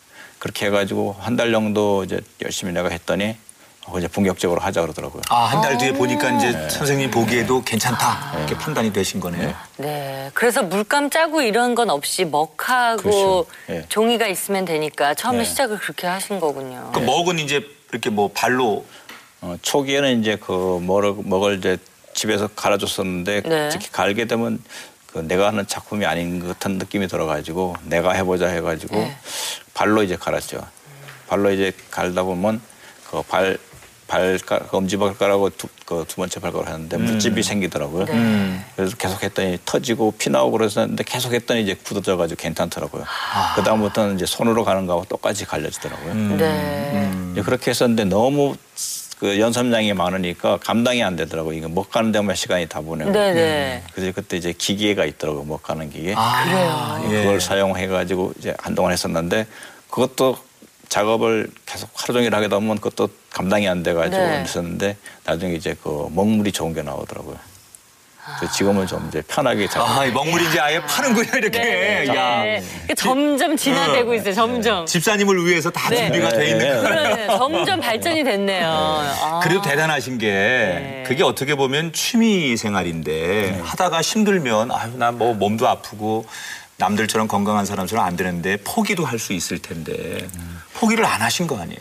[0.41, 3.35] 그렇게 해가지고 한 달 정도 이제 열심히 내가 했더니
[3.85, 5.21] 어, 이제 본격적으로 하자 그러더라고요.
[5.29, 6.69] 아, 한 달 뒤에 보니까 이제 네.
[6.69, 8.33] 선생님 보기에도 괜찮다.
[8.37, 9.53] 이렇게 판단이 되신 거네요.
[9.77, 10.31] 네.
[10.33, 13.45] 그래서 물감 짜고 이런 건 없이 먹하고 그렇죠.
[13.69, 13.85] 예.
[13.87, 15.43] 종이가 있으면 되니까 처음에 네.
[15.45, 16.89] 시작을 그렇게 하신 거군요.
[16.93, 18.83] 그 먹은 이제 이렇게 뭐 발로
[19.41, 21.77] 어, 초기에는 이제 그 먹을, 먹을 이제
[22.13, 23.69] 집에서 갈아줬었는데 네.
[23.69, 24.59] 특히 갈게 되면
[25.13, 29.17] 그 내가 하는 작품이 아닌 것 같은 느낌이 들어가지고 내가 해보자 해가지고 네.
[29.73, 30.65] 발로 이제 갈았죠.
[31.27, 32.61] 발로 이제 갈다 보면
[33.09, 33.57] 그 발
[34.07, 38.05] 발가락 엄지발가락하고 두, 그 두 번째 발가락 하는데 물집이 생기더라고요.
[38.05, 38.65] 네.
[38.75, 43.03] 그래서 계속 했더니 터지고 피 나오고 그랬었는데 계속 했더니 이제 굳어져가지고 괜찮더라고요.
[43.55, 46.13] 그 다음부터는 이제 손으로 가는 거하고 똑같이 갈려지더라고요.
[46.37, 47.11] 네.
[47.33, 48.55] 이제 그렇게 했었는데 너무
[49.21, 51.55] 그 연습량이 많으니까 감당이 안 되더라고요.
[51.55, 53.11] 이거 못 가는 데만 시간이 다 보내고.
[53.11, 53.83] 네네.
[53.93, 55.43] 그래서 그때 이제 기계가 있더라고요.
[55.43, 56.15] 못 가는 기계.
[56.17, 57.21] 아, 그래요.
[57.21, 59.45] 그걸 사용해가지고 이제 한동안 했었는데
[59.91, 60.37] 그것도
[60.89, 64.39] 작업을 계속 하루 종일 하게 되면 그것도 감당이 안 돼가지고 네.
[64.39, 67.35] 했었는데 나중에 이제 그 먹물이 좋은 게 나오더라고요.
[68.53, 69.89] 지금은 좀 이제 편하게 작업.
[69.89, 71.59] 아, 이 먹물이 이제 아예 파는군요, 이렇게.
[71.59, 72.07] 네.
[72.07, 72.43] 야.
[72.43, 72.63] 네.
[72.85, 74.33] 이게 점점 진화되고 있어요.
[74.33, 74.85] 점점.
[74.85, 75.97] 집사님을 위해서 다 네.
[76.05, 76.67] 준비가 돼 있는 네.
[76.69, 76.81] 거예요.
[76.83, 77.27] 그러네.
[77.37, 78.67] 점점 발전이 됐네요.
[78.67, 79.39] 아.
[79.43, 81.03] 그래도 대단하신 게 네.
[81.07, 86.25] 그게 어떻게 보면 취미 생활인데 하다가 힘들면 아유 나 뭐 몸도 아프고
[86.77, 90.27] 남들처럼 건강한 사람처럼 안 되는데 포기도 할 수 있을 텐데
[90.73, 91.79] 포기를 안 하신 거 아니에요?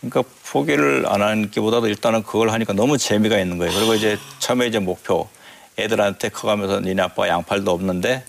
[0.00, 3.72] 그러니까 포기를 안 하는 게보다도 일단은 그걸 하니까 너무 재미가 있는 거예요.
[3.74, 5.28] 그리고 이제 처음에 이제 목표
[5.78, 8.24] 애들한테 커가면서 니네 아빠 양팔도 없는데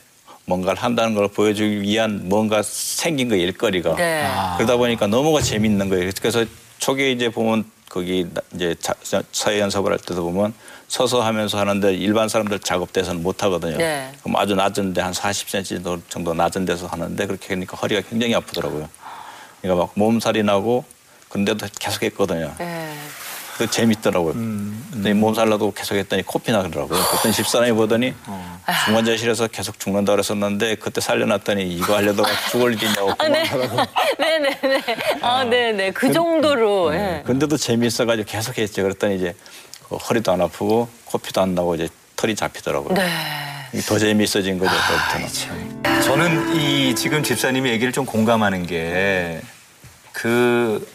[0.45, 4.23] 뭔가를 한다는 걸 보여주기 위한 뭔가 생긴 거 일거리가 네.
[4.25, 4.55] 아.
[4.57, 6.09] 그러다 보니까 너무가 재밌는 거예요.
[6.21, 6.45] 그래서
[6.79, 8.93] 초기에 이제 보면 거기 나- 이제 자-
[9.31, 10.53] 사회 연습을 할 때도 보면
[10.87, 13.77] 서서 하면서 하는데 일반 사람들 작업대에서는 못 하거든요.
[13.77, 14.09] 네.
[14.23, 18.87] 그럼 아주 낮은데 한 40cm 정도 낮은 데서 하는데 그렇게 하니까 허리가 굉장히 아프더라고요.
[19.61, 20.85] 그러니까 막 몸살이 나고
[21.29, 22.53] 근데도 계속 했거든요.
[22.57, 22.93] 네.
[23.57, 24.33] 그 재밌더라고요.
[24.33, 26.99] 근데 몸살 나도 계속 했더니 코피 나더라고요.
[27.01, 28.13] 그랬더니 집사람이 보더니
[28.85, 33.43] 중환자실에서 계속 죽는다 그랬었는데 그때 살려놨더니 이거 하려다가 죽을 일이냐고 아, 네.
[34.19, 34.83] 네네네.
[35.21, 35.91] 아, 네네.
[35.91, 36.93] 그 정도로.
[36.93, 37.23] 예.
[37.25, 38.83] 근데도 재밌어가지고 계속 했죠.
[38.83, 39.35] 그랬더니 이제
[39.89, 42.93] 그 허리도 안 아프고 코피도 안 나고 이제 털이 잡히더라고요.
[42.93, 43.81] 네.
[43.87, 44.71] 더 재밌어진 거죠.
[45.11, 46.01] 그때부터는.
[46.01, 49.41] 저는 이 지금 집사님의 얘기를 좀 공감하는 게
[50.13, 50.89] 그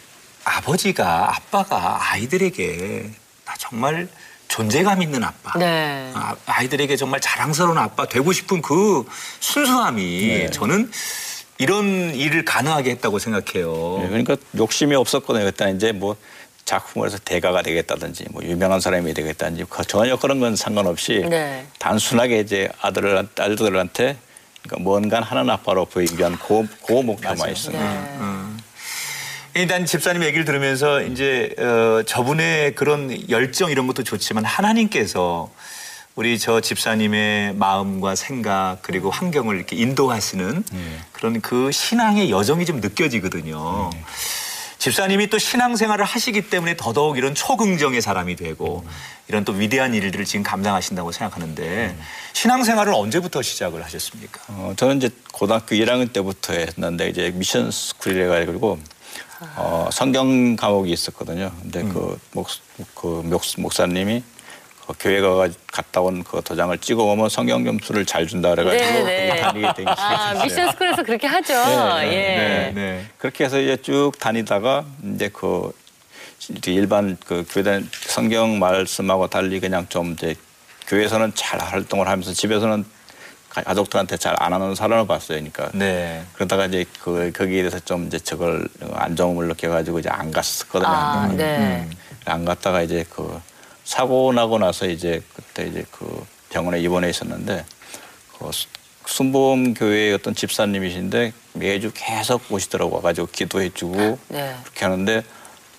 [0.44, 3.10] 아버지가 아빠가 아이들에게
[3.44, 4.08] 나 정말
[4.48, 5.58] 존재감 있는 아빠.
[5.58, 6.10] 네.
[6.14, 9.04] 아, 아이들에게 정말 자랑스러운 아빠 되고 싶은 그
[9.40, 10.50] 순수함이 네.
[10.50, 10.90] 저는
[11.58, 14.00] 이런 일을 가능하게 했다고 생각해요.
[14.02, 15.44] 예, 그러니까 욕심이 없었거든요.
[15.44, 16.16] 그때 이제 뭐
[16.64, 21.66] 작품을 해서 대가가 되겠다든지 뭐 유명한 사람이 되겠다든지 그 전혀 그런 건 상관없이 네.
[21.78, 24.16] 단순하게 이제 아들을 딸들한테
[24.62, 27.78] 그러니까 뭔가 하는 아빠로 보이기 위한 그, 그 목표만 있어요.
[27.78, 28.08] 네.
[29.54, 35.50] 일단 집사님 얘기를 들으면서 이제 어, 저분의 그런 열정 이런 것도 좋지만 하나님께서
[36.14, 40.64] 우리 저 집사님의 마음과 생각 그리고 환경을 이렇게 인도하시는
[41.12, 43.90] 그런 그 신앙의 여정이 좀 느껴지거든요.
[44.78, 48.84] 집사님이 또 신앙생활을 하시기 때문에 더더욱 이런 초긍정의 사람이 되고
[49.28, 51.96] 이런 또 위대한 일들을 지금 감당하신다고 생각하는데
[52.32, 54.40] 신앙생활을 언제부터 시작을 하셨습니까?
[54.48, 58.78] 어, 저는 이제 고등학교 1학년 때부터 했는데 이제 미션 스쿨이래 가지고
[59.56, 61.52] 어, 성경 과목이 있었거든요.
[61.62, 62.48] 근데 그, 목,
[62.94, 64.22] 그 목, 목사님이
[64.86, 69.28] 그 교회 가 갔다 온 그 도장을 찍어 오면 성경 점수를 잘 준다 그래가지고 네네.
[69.28, 70.42] 거기 다니게 되기 아.
[70.42, 71.54] 미션 스쿨에서 그렇게 하죠.
[71.54, 72.10] 네, 예.
[72.10, 73.06] 네, 네.
[73.18, 75.72] 그렇게 해서 이제 쭉 다니다가 이제 그
[76.66, 80.34] 일반 그 교회된 성경 말씀하고 달리 그냥 좀 이제
[80.88, 82.84] 교회에서는 잘 활동을 하면서 집에서는
[83.52, 85.36] 가- 가족들한테 잘 안 하는 사람을 봤어요.
[85.38, 86.24] 그러니까 네.
[86.32, 90.90] 그러다가 이제 그 거기에 대해서 좀 이제 저걸 안 좋음을 느껴가지고 이제 안 갔었거든요.
[90.90, 91.36] 아, 음.
[91.36, 91.88] 네.
[92.24, 93.40] 안 갔다가 이제 그
[93.84, 97.64] 사고 나고 나서 이제 그때 이제 그 병원에 입원해 있었는데
[98.38, 98.68] 그 수-
[99.06, 104.56] 순복음 교회의 어떤 집사님이신데 매주 계속 오시더라고 와가지고 기도해주고 네.
[104.62, 105.22] 그렇게 하는데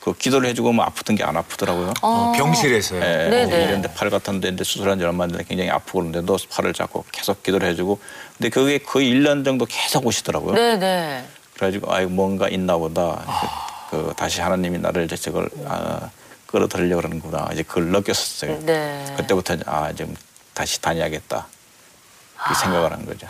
[0.04, 1.94] 그 기도를 해주고 뭐 아프던 게 안 아프더라고요.
[2.02, 3.00] 어, 병실에서요.
[3.02, 3.64] 예, 네네.
[3.64, 7.42] 이런데 팔 같은 데인데 수술한 지 얼마 안 됐는데 굉장히 아프고 그러는데도 팔을 잡고 계속
[7.42, 7.98] 기도를 해주고
[8.38, 10.56] 근데 그게 거의 1년 정도 계속 오시더라고요.
[10.56, 11.26] 네네.
[11.54, 13.24] 그래가지고 아이 뭔가 있나 보다.
[13.90, 16.10] 그, 그 다시 하나님이 나를 이제 저걸 아,
[16.48, 17.48] 끌어들이려고 그러는구나.
[17.54, 18.60] 이제 그걸 느꼈었어요.
[18.66, 19.06] 네.
[19.16, 20.14] 그때부터 이제 아, 좀
[20.54, 21.48] 다시 다녀야겠다.
[22.46, 23.26] 그 생각을 한 거죠.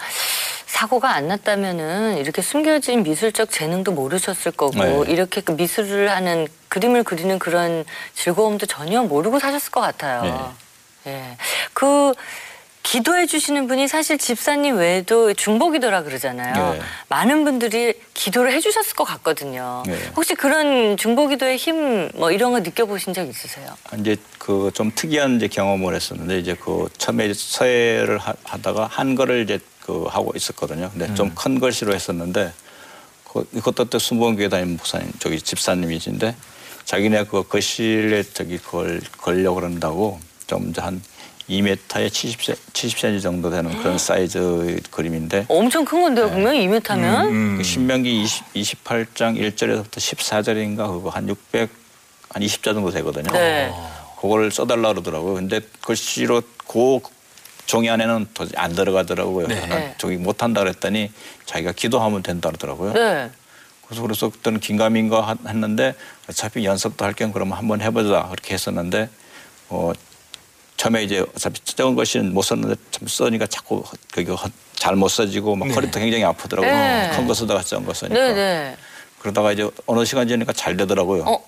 [0.77, 5.12] 사고가 안 났다면은 이렇게 숨겨진 미술적 재능도 모르셨을 거고 네.
[5.13, 10.51] 이렇게 그 미술을 하는 그림을 그리는 그런 즐거움도 전혀 모르고 사셨을 것 같아요.
[11.05, 11.38] 예.
[11.73, 12.13] 그
[12.81, 16.73] 기도해 주시는 분이 사실 집사님 외에도 중보기도라 그러잖아요.
[16.73, 16.79] 네.
[17.07, 19.83] 많은 분들이 기도를 해 주셨을 것 같거든요.
[19.86, 19.95] 네.
[20.15, 23.67] 혹시 그런 중보기도의 힘 뭐 이런 거 느껴보신 적 있으세요?
[23.99, 29.59] 이제 그 좀 특이한 이제 경험을 했었는데 이제 그 처음에 서예를 하, 하다가 한글을 이제
[29.86, 30.89] 그 하고 있었거든요.
[30.91, 32.54] 근데 좀큰 글씨로 했었는데
[33.32, 36.36] 그 이것도 또 순복음교회 다니는 목사님 저기 집사님이신데
[36.86, 41.02] 자기네 그 글씨를 저기 걸 걸려 그런다고 좀 이제 한
[41.50, 47.26] 2m에 70cm, 70cm 정도 되는 그런 사이즈 그림인데 엄청 큰 건데요, 분명히 2m면?
[47.30, 47.58] 음.
[47.58, 51.69] 그 신명기 20, 28장 1절에서부터 14절인가 그거 한 600,
[52.30, 53.32] 한 20자 정도 되거든요.
[53.34, 53.74] 네.
[54.22, 55.34] 그걸 써달라 그러더라고요.
[55.34, 57.00] 근데 글씨로 그
[57.65, 59.47] 종이 안에는 안 들어가더라고요.
[59.47, 59.65] 네.
[59.67, 59.95] 네.
[59.97, 61.12] 저기 못한다 그랬더니
[61.45, 62.93] 자기가 기도하면 된다 그러더라고요.
[62.93, 63.30] 네.
[63.88, 65.95] 그래서 그래서 그때는 긴가민가 하- 했는데
[66.30, 69.10] 어차피 연습도 할 겸 그러면 한번 해보자 그렇게 했었는데
[69.69, 69.91] 어
[70.78, 75.67] 처음에 이제 어차피 적은 것은 못 썼는데 참 써니까 자꾸 그게 허- 잘못 써지고 막
[75.69, 75.73] 네.
[75.73, 76.71] 허리도 굉장히 아프더라고요.
[76.71, 77.12] 네.
[77.15, 78.15] 큰거 쓰다가 적은 거 쓰니까.
[78.15, 78.78] 네, 네.
[79.19, 81.23] 그러다가 이제 어느 시간 지나니까 잘 되더라고요.
[81.23, 81.45] 어,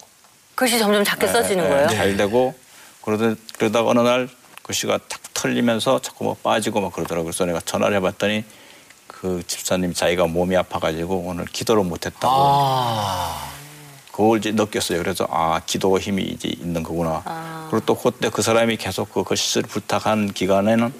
[0.56, 1.88] 글씨 점점 작게 써지는 예, 거예요?
[1.92, 2.54] 예, 잘 되고
[3.02, 4.30] 그러다 그러다가 어느 날
[4.66, 7.26] 글씨가 탁 털리면서 자꾸 뭐 빠지고 막 그러더라고요.
[7.32, 8.44] 그래서 내가 전화를 해봤더니
[9.06, 12.28] 그 집사님 자기가 몸이 아파가지고 오늘 기도를 못했다고.
[12.28, 13.52] 아.
[14.12, 14.98] 그걸 이제 느꼈어요.
[14.98, 17.22] 그래서 아 기도가 힘이 이제 있는 거구나.
[17.26, 17.68] 아.
[17.70, 20.92] 그리고 또 그때 그 사람이 계속 그 글씨를 부탁한 기간에는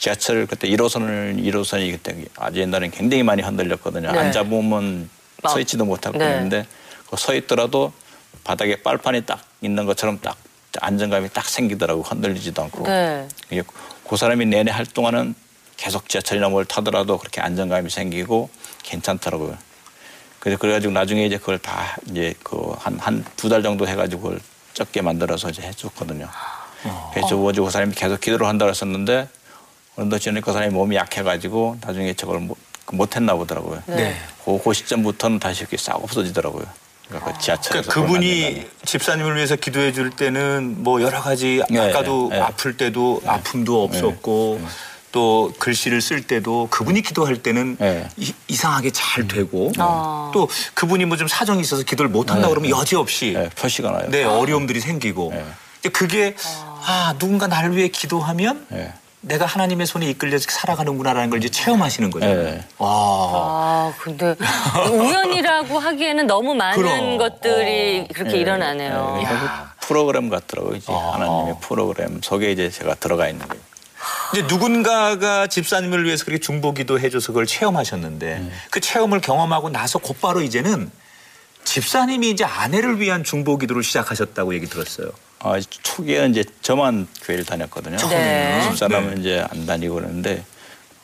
[0.00, 4.10] 지하철 그때 1호선을 1호선이 그때 아주 옛날엔 굉장히 많이 흔들렸거든요.
[4.10, 4.18] 네.
[4.18, 5.08] 앉아보면
[5.40, 6.24] 막- 서 있지도 못하고 네.
[6.24, 6.66] 그랬는데
[7.08, 7.92] 그서 있더라도
[8.42, 10.36] 바닥에 빨판이 딱 있는 것처럼 딱
[10.80, 12.84] 안정감이 딱 생기더라고 흔들리지도 않고.
[12.84, 13.28] 네.
[13.50, 13.62] 이게
[14.08, 15.34] 그 사람이 내내 할 동안은
[15.76, 18.48] 계속 지하철이나 뭘 타더라도 그렇게 안정감이 생기고
[18.82, 19.56] 괜찮더라고요.
[20.40, 24.40] 그래서 그래가지고 나중에 이제 그걸 다 이제 그 한 한 두 달 정도 해가지고 그걸
[24.74, 26.28] 적게 만들어서 이제 해줬거든요.
[27.14, 29.28] 그래서 그 사람이 계속 기도를 한다고 했었는데
[29.96, 32.58] 어느 날 지나니까 그 사람이 몸이 약해가지고 나중에 저걸 못,
[32.92, 33.82] 못 했나 보더라고요.
[33.86, 34.16] 네.
[34.44, 36.66] 그, 그 시점부터는 다시 이렇게 싹 없어지더라고요.
[37.08, 42.28] 그러니까 그 지하철에서 그러니까 그분이 집사님을 위해서 기도해 줄 때는 뭐 여러 가지 네, 아까도
[42.30, 42.40] 네.
[42.40, 44.60] 아플 때도 아픔도 없었고
[45.12, 48.08] 또 글씨를 쓸 때도 그분이 기도할 때는 네.
[48.16, 50.30] 이, 상하게잘 되고 아.
[50.34, 54.10] 또 그분이 뭐 좀 사정이 있어서 기도를 못 한다 그러면 여지없이 네, 표시가 나요.
[54.10, 55.44] 네, 어려움들이 생기고 네.
[55.82, 56.34] 근데 그게
[56.86, 58.92] 아 누군가 나를 위해 기도하면 네.
[59.26, 62.42] 내가 하나님의 손에 이끌려서 살아가는구나라는 걸 이제 체험하시는 거잖아요.
[62.42, 62.64] 네.
[62.78, 62.84] 아.
[63.34, 64.34] 아, 근데
[64.90, 67.18] 우연이라고 하기에는 너무 많은 그럼.
[67.18, 69.18] 것들이 그렇게 일어나네요.
[69.22, 69.26] 네,
[69.80, 70.76] 프로그램 같더라고요.
[70.76, 71.12] 이제 아.
[71.14, 73.62] 하나님의 프로그램 속에 이제 제가 들어가 있는 거예요.
[74.34, 80.90] 이제 누군가가 집사님을 위해서 그렇게 중보기도 해줘서 그걸 체험하셨는데 그 체험을 경험하고 나서 곧바로 이제는
[81.64, 85.10] 집사님이 이제 아내를 위한 중보 기도를 시작하셨다고 얘기 들었어요.
[85.40, 87.96] 아, 초기에는 이제 저만 교회를 다녔거든요.
[88.08, 88.62] 네.
[88.70, 90.44] 집사람은 이제 안 다니고 그러는데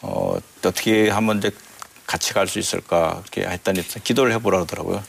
[0.00, 1.50] 어, 어떻게 하면 이제
[2.06, 5.02] 같이 갈 수 있을까 이렇게 했더니 기도를 해보라 그러더라고요.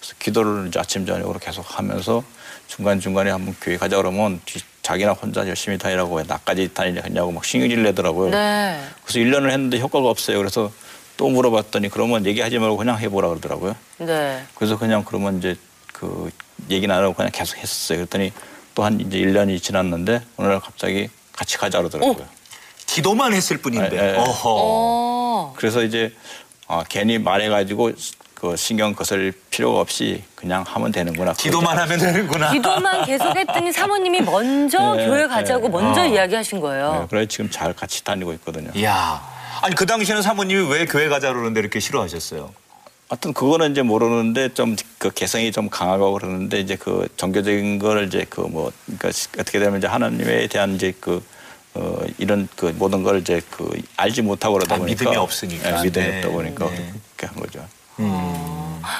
[0.00, 2.22] 그래서 기도를 이제 아침 저녁으로 계속 하면서
[2.66, 7.30] 중간 중간에 한번 교회 가자 그러면 뒤- 자기나 혼자 열심히 다니라고 왜 나까지 다니냐 했냐고
[7.30, 8.30] 막 신경질 내더라고요.
[8.30, 8.82] 네.
[9.04, 10.38] 그래서 1년을 했는데 효과가 없어요.
[10.38, 10.72] 그래서
[11.18, 13.76] 또 물어봤더니 그러면 얘기하지 말고 그냥 해보라 그러더라고요.
[13.98, 14.42] 네.
[14.54, 15.56] 그래서 그냥 그러면 이제
[15.92, 16.30] 그
[16.70, 17.98] 얘기 안 하고 그냥 계속 했었어요.
[17.98, 18.32] 그랬더니
[18.74, 22.24] 또 한 이제 1년이 지났는데 어느 날 갑자기 같이 가자 그러더라고요.
[22.86, 23.88] 기도만 했을 뿐인데.
[23.90, 24.18] 네, 네.
[24.18, 24.40] 어허.
[24.44, 25.52] 어.
[25.56, 26.14] 그래서 이제
[26.68, 27.90] 아, 괜히 말해가지고
[28.34, 31.32] 그 신경 거슬 필요가 없이 그냥 하면 되는구나.
[31.32, 32.52] 기도만 하면 되는구나.
[32.52, 35.68] 기도만 계속했더니 사모님이 먼저 네, 교회 가자고 네.
[35.70, 36.06] 먼저 어.
[36.06, 37.08] 이야기하신 네, 거예요.
[37.10, 38.70] 그래 지금 잘 같이 다니고 있거든요.
[38.76, 39.20] 이야.
[39.62, 42.52] 아니 그 당시에는 사모님이 왜 교회 가자 그러는데 이렇게 싫어하셨어요?
[43.08, 48.26] 하여튼 그거는 이제 모르는데 좀 그 개성이 좀 강하고 그러는데 이제 그 종교적인 거를 이제
[48.28, 49.08] 그 뭐 그러니까
[49.38, 51.24] 어떻게 되면 이제 하나님에 대한 이제 그
[51.74, 55.70] 어, 이런 그 모든 걸 이제 그 알지 못하고 그러다 아, 보니까 믿음이 없으니까.
[55.70, 56.92] 네, 믿음이 네, 없다 보니까 네.
[57.16, 57.68] 그렇게 한 거죠.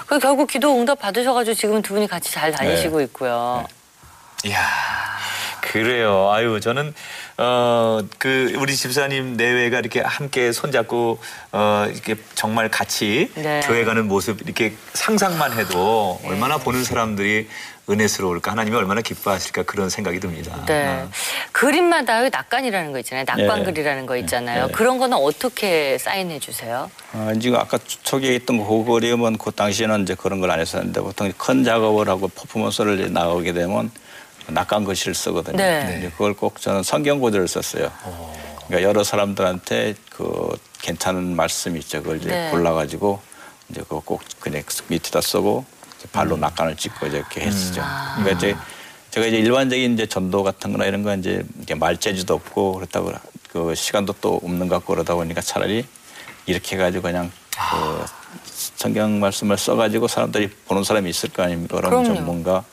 [0.06, 3.04] 그 결국 기도 응답 받으셔가지고 지금 두 분이 같이 잘 다니시고 네.
[3.04, 3.66] 있고요.
[4.44, 4.64] 이야.
[5.72, 6.30] 그래요.
[6.32, 6.94] 아유, 저는,
[7.36, 11.18] 어, 그, 우리 집사님 내외가 이렇게 함께 손잡고,
[11.52, 13.60] 어, 이렇게 정말 같이 네.
[13.64, 17.48] 교회 가는 모습 이렇게 상상만 해도 얼마나 보는 사람들이
[17.90, 20.62] 은혜스러울까, 하나님이 얼마나 기뻐하실까 그런 생각이 듭니다.
[20.66, 21.06] 네.
[21.52, 23.24] 그림마다 낙관이라는 거 있잖아요.
[23.26, 24.66] 낙관글이라는 거 있잖아요.
[24.66, 24.72] 네.
[24.72, 26.90] 그런 거는 어떻게 사인해 주세요?
[27.12, 31.30] 아, 지금 아까 초기에 있던 그 그림은 그 당시에는 이제 그런 걸 안 했었는데 보통
[31.36, 33.90] 큰 작업을 하고 퍼포먼스를 이제 나오게 되면
[34.50, 35.56] 낙관 글씨를 쓰거든요.
[35.56, 36.10] 네.
[36.12, 37.90] 그걸 꼭 저는 성경 구절을 썼어요.
[38.66, 42.02] 그러니까 여러 사람들한테 그 괜찮은 말씀이 있죠.
[42.02, 42.50] 그걸 이제 네.
[42.50, 43.20] 골라가지고
[43.70, 45.64] 이제 그거 꼭 그냥 밑에다 쓰고
[45.98, 47.82] 이제 발로 낙관을 찍고 이렇게 했었죠.
[48.16, 48.56] 그러니까 이제
[49.10, 53.12] 제가 이제 일반적인 이제 전도 같은 거나 이런 건 이제 말재주도 없고 그렇다고
[53.50, 55.86] 그 시간도 또 없는 것 같고 그러다 보니까 차라리
[56.46, 58.04] 이렇게 해가지고 그냥 그
[58.76, 61.76] 성경 말씀을 써가지고 사람들이 보는 사람이 있을 거 아닙니까?
[61.80, 62.04] 그럼요.
[62.04, 62.64] 좀 뭔가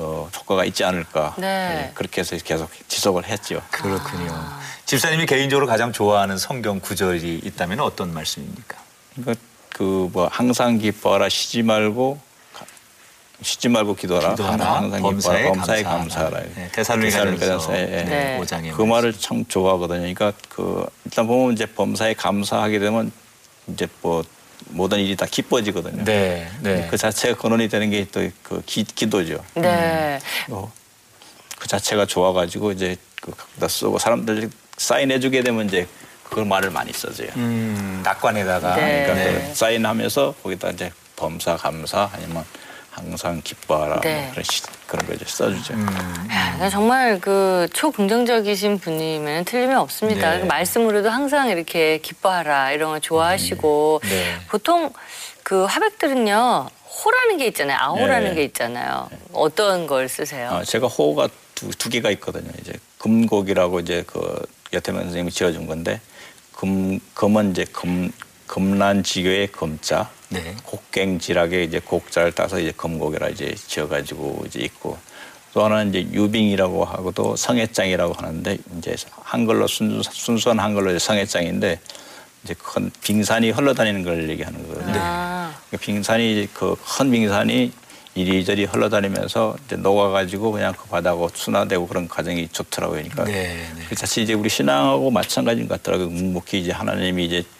[0.00, 1.34] 어, 효과가 있지 않을까.
[1.38, 1.88] 네.
[1.88, 3.60] 예, 그렇게 해서 계속 지속을 했죠.
[3.72, 4.32] 그렇군요.
[4.86, 8.78] 집사님이 개인적으로 가장 좋아하는 성경 구절이 있다면 어떤 말씀입니까?
[9.16, 12.18] 그러니까 그뭐 항상 기뻐하라 쉬지 말고
[12.54, 12.64] 가-
[13.42, 14.30] 쉬지 말고 기도하라.
[14.30, 15.52] 기도하라, 항상 범사에 기뻐하라.
[15.58, 16.30] 범사에 감사하라.
[16.30, 16.54] 감사하라.
[16.54, 18.04] 네, 데살로니가전서 데살로니가전서, 예, 예.
[18.04, 18.38] 네.
[18.40, 20.00] 5장의 그 말을 참 좋아하거든요.
[20.00, 23.10] 그러니까 그 일단 보면 이제 범사에 감사하게 되면
[23.66, 24.22] 이제 뭐
[24.70, 26.04] 모든 일이 다 기뻐지거든요.
[26.04, 26.86] 네, 네.
[26.90, 29.44] 그 자체가 근원이 되는 게 또 그 기도죠.
[29.54, 30.18] 네.
[30.48, 30.70] 어,
[31.58, 35.86] 그 자체가 좋아가지고 이제 그 갖다 쓰고 사람들 사인해주게 되면 이제
[36.24, 37.28] 그 말을 많이 써줘요.
[37.36, 39.04] 음, 낙관에다가 네.
[39.06, 39.48] 그러니까 네.
[39.48, 42.44] 그 사인하면서 거기다 이제 범사 감사 아니면
[42.98, 44.22] 항상 기뻐하라 네.
[44.22, 45.74] 뭐 그런 시, 그런 거 이제 써주죠.
[45.74, 45.86] 음,
[46.60, 50.34] 아, 정말 그 초긍정적이신 분이면 틀림이 없습니다.
[50.34, 50.40] 네.
[50.40, 54.36] 그 말씀으로도 항상 이렇게 기뻐하라 이런 거 좋아하시고 네.
[54.48, 54.92] 보통
[55.42, 56.68] 그 화백들은요
[57.04, 57.78] 호라는 게 있잖아요.
[57.80, 58.34] 아호라는 네.
[58.34, 59.08] 게 있잖아요.
[59.32, 60.50] 어떤 걸 쓰세요?
[60.50, 62.50] 아, 제가 호가 두, 두 개가 있거든요.
[62.60, 66.00] 이제 금곡이라고 이제 그 여태면 선생님이 지어준 건데
[66.52, 68.10] 금 금은 이제 금
[68.48, 70.56] 금란지교의 금자, 네.
[70.64, 74.98] 곡갱지락에 이제 곡자를 따서 이제 금곡이라 이제 지어가지고 이제 있고
[75.52, 81.80] 또 하나는 이제 유빙이라고 하고도 성애장이라고 하는데 이제 한글로 순수, 순수한 한글로 이제 성애장인데
[82.44, 84.98] 이제 큰 빙산이 흘러다니는 걸 얘기하는 거거든요.
[84.98, 87.72] 아, 그 빙산이 그큰 빙산이
[88.14, 93.02] 이리저리 흘러다니면서 이제 녹아가지고 그냥 그 바다하고 순화되고 그런 과정이 좋더라고요.
[93.02, 93.84] 그러니까 네, 네.
[93.88, 96.08] 그 자체 이제 우리 신앙하고 마찬가지인 것 같더라고요.
[96.08, 97.57] 묵묵히 이제 하나님이 이제 다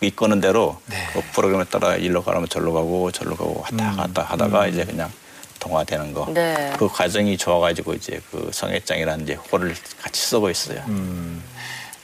[0.00, 0.96] 이끄는 대로 네.
[1.12, 5.10] 그 프로그램에 따라 일로 가면 절로 가고 절로 가고 왔다 갔다 하다가 이제 그냥
[5.58, 6.26] 동화되는 거.
[6.32, 6.72] 네.
[6.78, 10.82] 그 과정이 좋아가지고 이제 그 성애장이라는 이제 호를 같이 쓰고 있어요.
[10.88, 11.42] 음.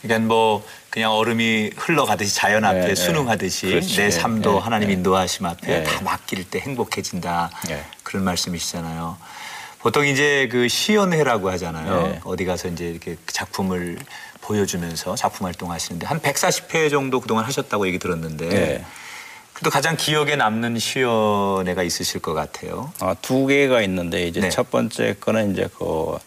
[0.03, 2.95] 그러니까 뭐 그냥 얼음이 흘러가듯이 자연 앞에 네, 네.
[2.95, 3.97] 순응하듯이 그렇지.
[3.97, 4.95] 내 삶도 네, 하나님 네.
[4.95, 5.83] 인도하심 앞에 네.
[5.83, 7.85] 다 맡길 때 행복해진다 네.
[8.03, 9.17] 그런 말씀이시잖아요.
[9.81, 12.07] 보통 이제 그 시연회라고 하잖아요.
[12.07, 12.21] 네.
[12.25, 13.99] 어디 가서 이제 이렇게 작품을
[14.45, 18.85] 보여주면서 작품 활동하시는데 한 140회 정도 그동안 하셨다고 얘기 들었는데 네.
[19.55, 22.93] 그래도 가장 기억에 남는 시연회가 있으실 것 같아요.
[23.01, 24.51] 아, 두 개가 있는데 이제 네.
[24.51, 26.19] 첫 번째 거는 이제 그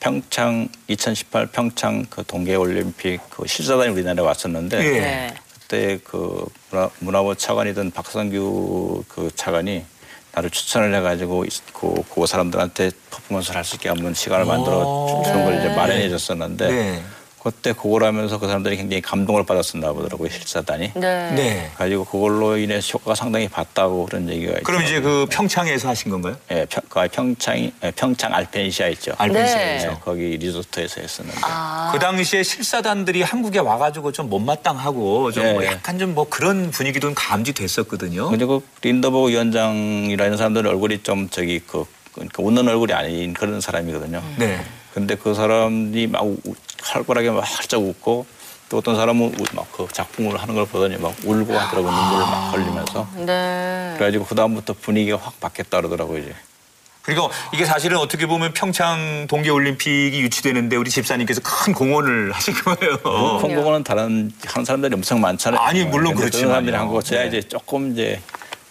[0.00, 5.00] 평창 2018 평창 그 동계 올림픽 그 실사단이 우리나라에 왔었는데 예.
[5.00, 5.34] 네.
[5.60, 9.84] 그때 그 문화, 문화 부 차관이던 박성규 그 차관이
[10.32, 15.58] 나를 추천을 해가지고 그, 그 사람들한테 퍼포먼스를 할 수 있게 한번 시간을 만들어 주는 걸
[15.58, 17.02] 이제 마련해 줬었는데 네.
[17.48, 20.92] 그때 그걸 하면서 그 사람들이 굉장히 감동을 받았었나 보더라고요 실사단이.
[20.94, 21.30] 네.
[21.32, 21.70] 네.
[21.76, 25.26] 가지고 그걸로 인해 효과가 상당히 봤다고 그런 얘기가 그럼 이제 있더라고요.
[25.26, 26.36] 그 평창에서 하신 건가요?
[26.50, 29.14] 예, 평, 그 평창이 예, 평창 알펜시아 있죠.
[29.16, 29.86] 알펜시아에서.
[29.86, 29.92] 네.
[29.92, 31.40] 예, 거기 리조트에서 했었는데.
[31.42, 35.68] 아, 그 당시에 실사단들이 한국에 와가지고 좀 못마땅하고 좀 예, 뭐 예.
[35.68, 38.30] 약간 좀 뭐 그런 분위기도 감지됐었거든요.
[38.30, 44.22] 근데 그 린더버그 위원장이라는 사람들은 얼굴이 좀 저기 그 그러니까 웃는 얼굴이 아닌 그런 사람이거든요.
[44.36, 44.60] 네.
[44.92, 46.24] 근데 그 사람이 막
[46.78, 48.26] 우- 활발하게 막 활짝 웃고
[48.68, 53.94] 또 어떤 사람은 막그 작품을 하는 걸 보더니 막 울고 하더라고 눈물을 막 흘리면서 네.
[53.96, 56.34] 그래가지고 그 다음부터 분위기가 확 바뀌었다 그러더라고요 이제.
[57.02, 62.98] 그리고 이게 사실은 어떻게 보면 평창 동계올림픽이 유치되는데 우리 집사님께서 큰 공헌을 하신 거예요.
[63.40, 65.58] 콩고는 다른 하는 사람들이 엄청 많잖아요.
[65.58, 66.14] 아니, 물론.
[66.14, 67.28] 그런 사람들이 한 거고 제가 네.
[67.28, 68.20] 이제 조금 이제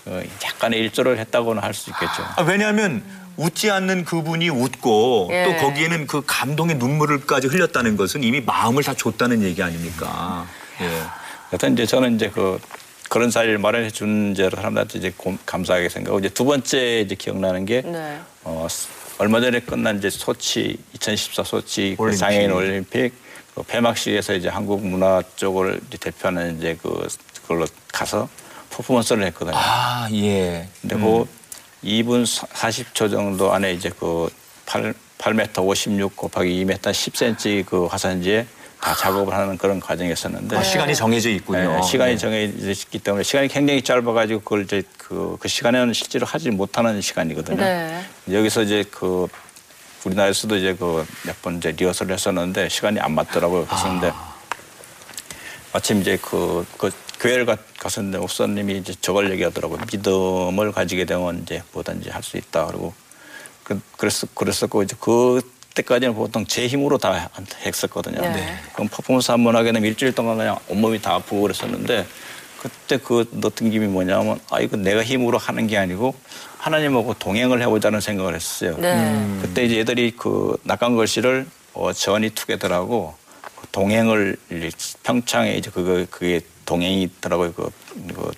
[0.06, 2.24] 어, 약간의 일조를 했다고는 할 수 있겠죠.
[2.36, 3.04] 아, 왜냐하면
[3.38, 5.44] 웃지 않는 그분이 웃고 예.
[5.46, 10.46] 또 거기에는 그 감동의 눈물을까지 흘렸다는 것은 이미 마음을 다 줬다는 얘기 아닙니까?
[10.82, 10.90] 예.
[11.54, 12.60] 여튼 이제 저는 이제 그
[13.10, 17.66] 그런 사례를 마련해 준 죄로 사람들한테 이제 고- 감사하게 생각하고 이제 두 번째 이제 기억나는
[17.66, 18.20] 게 네.
[18.44, 18.88] 어, 스-
[19.20, 22.18] 얼마 전에 끝난 이제 소치 2014 소치 그 올림픽.
[22.20, 23.14] 장애인 올림픽
[23.56, 27.08] 그 폐막식에서 이제 한국 문화 쪽을 이제 대표하는 이제 그
[27.44, 28.28] 그걸로 가서
[28.72, 29.56] 퍼포먼스를 했거든요.
[29.58, 30.68] 아, 예.
[30.82, 31.26] 근데 그
[31.84, 34.30] 2분 40초 정도 안에 이제 그
[34.66, 38.46] 8, 8m 56 곱하기 2m 10cm 그 화산지에
[38.82, 41.78] 다 작업을 하는 그런 과정이었었는데 아, 시간이 정해져 있군요.
[41.78, 42.18] 네, 시간이 네.
[42.18, 47.58] 정해져 있기 때문에 시간이 굉장히 짧아가지고 그걸 이제 그, 그 시간에는 실제로 하지 못하는 시간이거든요.
[47.58, 48.04] 네.
[48.32, 49.28] 여기서 이제 그
[50.06, 53.66] 우리나라에서도 이제 그 몇 번 이제 리허설을 했었는데 시간이 안 맞더라고요.
[53.66, 54.14] 그랬었는데
[55.74, 59.80] 마침 이제 그, 그 교회를 가, 갔었는데 목사님이 이제 저걸 얘기하더라고요.
[59.92, 62.66] 믿음을 가지게 되면 이제 뭐든지 할 수 있다.
[62.68, 62.94] 그리고
[63.64, 67.30] 그, 그랬었, 그랬었고 이제 그때까지는 보통 제 힘으로 다
[67.66, 68.22] 했었거든요.
[68.22, 68.58] 네.
[68.74, 72.06] 그럼 퍼포먼스 한 번 하게 되면 일주일 동안 그냥 온몸이 다 아프고 그랬었는데
[72.62, 76.16] 그때 그 넣었던 김이 뭐냐면 아 이거 내가 힘으로 하는 게 아니고
[76.58, 78.76] 하나님하고 동행을 해보자는 생각을 했어요.
[78.80, 78.94] 네.
[78.94, 79.40] 음.
[79.42, 83.14] 그때 이제 애들이 그 낙관글씨를 어, 전이 투게더라고
[83.56, 84.38] 그 동행을
[85.04, 87.54] 평창에 이제 그거 그게 동행이 있더라고요.
[87.54, 87.72] 그,
[88.14, 88.32] 그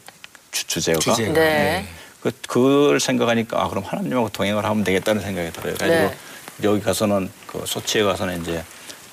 [0.51, 0.99] 주, 주제가.
[0.99, 1.33] 주제가.
[1.33, 1.85] 네.
[2.21, 5.73] 그 그걸 생각하니까 아 그럼 하나님하고 동행을 하면 되겠다는 생각이 들어요.
[5.77, 6.17] 그래서 네.
[6.63, 8.63] 여기 가서는 그 소치에 가서는 이제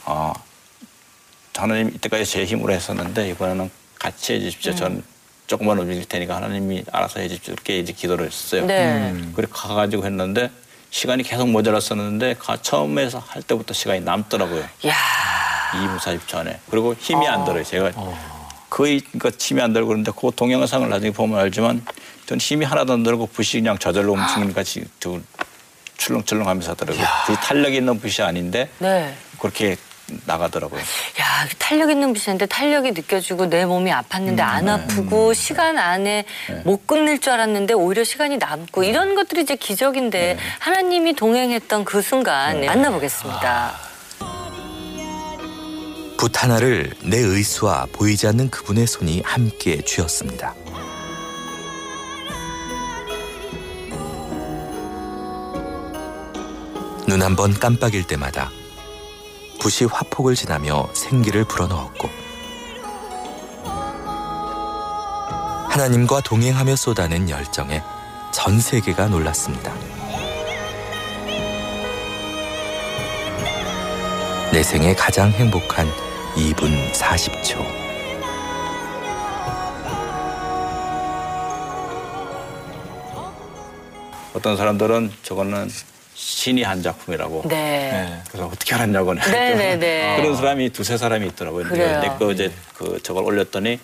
[0.04, 0.32] 아
[1.56, 4.72] 하나님 이때까지 제 힘으로 했었는데 이번에는 같이 해주십시오.
[4.72, 4.76] 음.
[4.76, 5.02] 전
[5.46, 7.54] 조금만 움직일 테니까 하나님이 알아서 해주십시오.
[7.54, 8.66] 이렇게 이제 기도를 했어요.
[8.66, 9.14] 네.
[9.34, 10.50] 그래 가가지고 했는데
[10.90, 14.62] 시간이 계속 모자랐었는데 가 처음에서 할 때부터 시간이 남더라고요.
[14.86, 14.94] 야
[15.72, 16.60] 2분 40초 안에.
[16.70, 17.62] 그리고 힘이 안 들어요.
[17.64, 17.92] 제가
[18.76, 21.82] 거의 그러니까 힘이 안 들고 그런데 그 동영상을 나중에 보면 알지만
[22.26, 25.22] 전 힘이 하나도 안 들고 붓이 그냥 저절로 움직이는 같이 두
[25.96, 27.06] 출렁출렁 하면서 하더라고요.
[27.26, 29.14] 그 탄력이 있는 붓이 아닌데 네.
[29.38, 29.76] 그렇게
[30.26, 30.78] 나가더라고요.
[30.78, 36.26] 야, 탄력 있는 붓인데 탄력이 느껴지고 내 몸이 아팠는데 안 아프고 시간 안에
[36.64, 42.60] 못 끝낼 줄 알았는데 오히려 시간이 남고 이런 것들이 이제 기적인데 하나님이 동행했던 그 순간
[42.60, 43.95] 만나보겠습니다.
[46.18, 50.54] 붓 하나를 내 의수와 보이지 않는 그분의 손이 함께 쥐었습니다.
[57.08, 58.50] 눈 한 번 깜빡일 때마다
[59.60, 62.08] 붓이 화폭을 지나며 생기를 불어넣었고
[65.70, 67.82] 하나님과 동행하며 쏟아낸 열정에
[68.32, 69.72] 전 세계가 놀랐습니다.
[74.52, 75.86] 내 생에 가장 행복한
[76.34, 77.64] 2분 40초.
[84.34, 85.68] 어떤 사람들은 저거는
[86.14, 87.44] 신이 한 작품이라고.
[87.48, 88.22] 네.
[88.30, 89.14] 그래서 어떻게 알았냐고.
[89.14, 90.16] 네, 네, 네.
[90.20, 91.64] 그런 사람이 두세 사람이 있더라고요.
[91.64, 92.16] 그래요.
[92.18, 93.78] 그 이제 그 저걸 올렸더니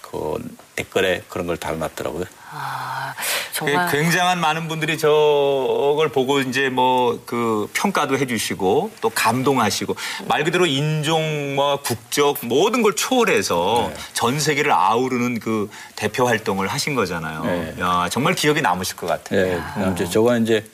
[0.00, 0.36] 그
[0.76, 2.24] 댓글에 그런 걸 달아놨더라고요.
[2.52, 3.90] 아, 그 정말.
[3.90, 9.94] 굉장한 많은 분들이 저걸 보고 이제 뭐 그 평가도 해주시고 또 감동하시고
[10.26, 16.94] 말 그대로 인종 뭐 국적 모든 걸 초월해서 전 세계를 아우르는 그 대표 활동을 하신
[16.94, 17.44] 거잖아요.
[17.44, 17.74] 네.
[17.80, 19.40] 야 정말 기억에 남으실 것 같아요.
[19.40, 20.64] 예, 그다음 이제 저거는 이제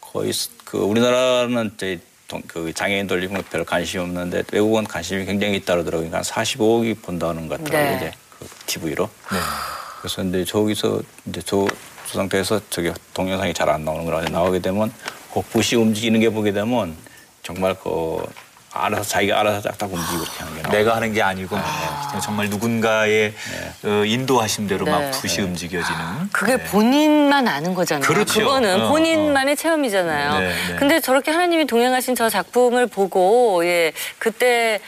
[0.00, 5.56] 거의 스- 그 우리나라는 이제 동- 그 장애인 돌리는 거별 관심이 없는데 외국은 관심이 굉장히
[5.56, 6.10] 있다 그러더라고요.
[6.10, 7.90] 그러니까 45억이 본다는 것 같더라고요.
[7.90, 7.96] 네.
[7.96, 9.08] 이제 그 TV로.
[10.04, 11.66] 그래서 근데 저기서 이제 저,
[12.06, 14.92] 저 상태에서 저기 동영상이 잘 안 나오는 거라 나오게 되면
[15.32, 16.94] 그 붓이 움직이는 게 보게 되면
[17.42, 18.22] 정말 그
[18.70, 20.78] 알아서 자기가 알아서 딱딱 움직이고 이렇게 하는 게 나와요.
[20.78, 23.32] 내가 하는 게 아니고 그냥 정말 누군가의
[23.84, 25.10] 어, 인도하심대로 막 네.
[25.12, 26.28] 붓이 움직여지는.
[26.32, 28.06] 그게 본인만 아는 거잖아요.
[28.06, 28.44] 그렇죠.
[28.44, 30.38] 거는 어, 본인만의 체험이잖아요.
[30.38, 30.76] 네, 네.
[30.76, 34.80] 근데 저렇게 하나님이 동행하신 저 작품을 보고 예 그때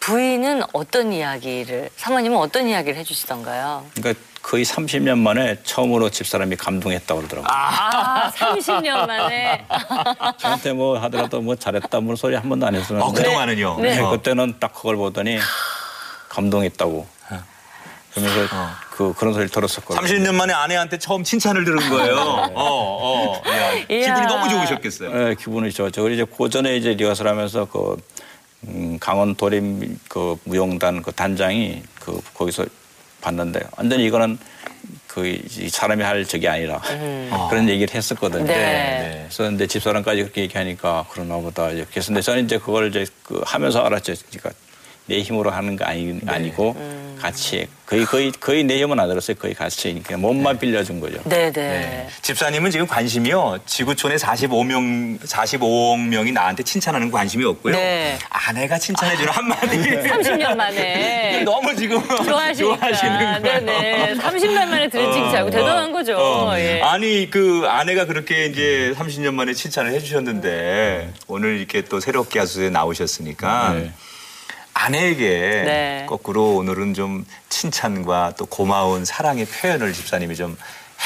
[0.00, 3.86] 부인은 어떤 이야기를 사모님은 어떤 이야기를 해주시던가요?
[3.94, 7.48] 그러니까 거의 30년 만에 처음으로 집사람이 감동했다고 그러더라고요.
[7.50, 9.64] 아 30년 만에
[10.38, 13.78] 저한테 뭐 하더라도 뭐 잘했다 뭐 소리 한 번도 안 했었는데 어, 그동안은요.
[13.80, 14.00] 네.
[14.00, 14.10] 어.
[14.10, 15.38] 그때는 딱 그걸 보더니
[16.28, 17.06] 감동했다고
[18.14, 18.70] 그러면서 어.
[18.90, 20.06] 그 그런 소리를 들었었거든요.
[20.06, 22.14] 30년 만에 아내한테 처음 칭찬을 들은 거예요.
[22.52, 23.42] 어, 어.
[23.48, 24.26] 야, 기분이.
[24.26, 25.12] 너무 좋으셨겠어요.
[25.12, 26.02] 네, 기분이 좋았죠.
[26.02, 27.96] 그리고 이제 고전에 이제 리허설 하면서 그
[28.64, 32.66] 음, 강원 도림 그 무용단 그 단장이 그 거기서
[33.22, 34.38] 봤는데 완전히 이거는
[35.06, 36.80] 그이 사람이 할 적이 아니라
[37.48, 38.44] 그런 얘기를 했었거든요.
[38.44, 39.24] 네.
[39.28, 43.80] 그래서 근데 집사람까지 그렇게 얘기하니까 그러나 보다 그래서 근데 저는 이제 그걸 이제 그 하면서
[43.80, 44.14] 알았죠.
[44.30, 44.50] 그러니까
[45.12, 46.74] 내 힘으로 하는 거 아니, 아니고
[47.20, 49.36] 같이 거의 거의 거의 내 힘은 안 들었어요.
[49.36, 51.20] 거의 같이 그냥 몸만 빌려준 거죠.
[51.24, 52.08] 네네 네.
[52.22, 53.58] 집사님은 지금 관심이요.
[53.66, 57.74] 지구촌에 45명, 45억 명이 나한테 칭찬하는 관심이 없고요.
[57.74, 58.18] 네.
[58.30, 59.76] 아내가 칭찬해주는 한마디.
[60.08, 63.40] 30년 만에 너무 지금 좋아하시니까 거예요.
[63.42, 66.16] 네네 30년 만에 들은 칭찬이고 대단한 거죠.
[66.16, 66.58] 어.
[66.58, 66.80] 예.
[66.80, 73.74] 아니 그 아내가 그렇게 이제 30년 만에 칭찬을 해주셨는데 오늘 이렇게 또 새롭게 하수에 나오셨으니까
[73.74, 73.92] 네.
[74.74, 75.28] 아내에게
[75.64, 76.06] 네.
[76.08, 80.56] 거꾸로 오늘은 좀 칭찬과 또 고마운 사랑의 표현을 집사님이 좀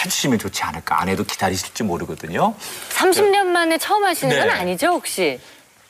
[0.04, 1.00] 해주시면 좋지 않을까.
[1.00, 2.54] 아내도 기다리실지 모르거든요.
[2.90, 4.52] 30년 만에 처음 하시는 건 네.
[4.52, 5.40] 아니죠 혹시?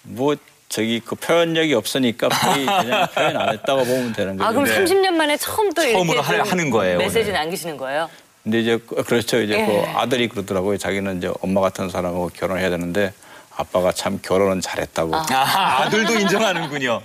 [0.02, 0.36] 뭐
[0.68, 4.48] 저기 그 표현력이 없으니까 거의 그냥 표현 안 했다고 보면 되는 거죠.
[4.48, 4.78] 아 그럼 네.
[4.84, 7.32] 30년 만에 처음 또 처음으로 이렇게 하- 좀 하는 거예요, 메시지 오늘.
[7.34, 8.08] 남기시는 거예요?
[8.42, 9.40] 근데 이제 그- 그렇죠.
[9.40, 9.66] 이제 예.
[9.66, 10.78] 그 아들이 그러더라고요.
[10.78, 13.12] 자기는 이제 엄마 같은 사람하고 결혼해야 되는데
[13.56, 15.14] 아빠가 참 결혼은 잘했다고.
[15.16, 17.00] 아, 아들도 인정하는군요.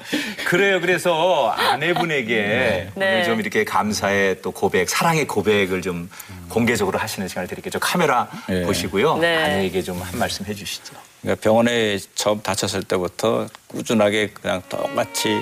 [0.46, 0.82] 그래요.
[0.82, 2.92] 그래서 아내분에게 네.
[2.96, 6.10] 오늘 좀 이렇게 감사의 또 고백, 사랑의 고백을 좀
[6.50, 7.72] 공개적으로 하시는 시간을 드릴게요.
[7.72, 8.64] 저 카메라 네.
[8.64, 9.18] 보시고요.
[9.18, 9.38] 네.
[9.38, 10.94] 아내에게 좀 한 말씀 해주시죠.
[11.22, 15.40] 그러니까 병원에 처음 다쳤을 때부터 꾸준하게 그냥 똑같이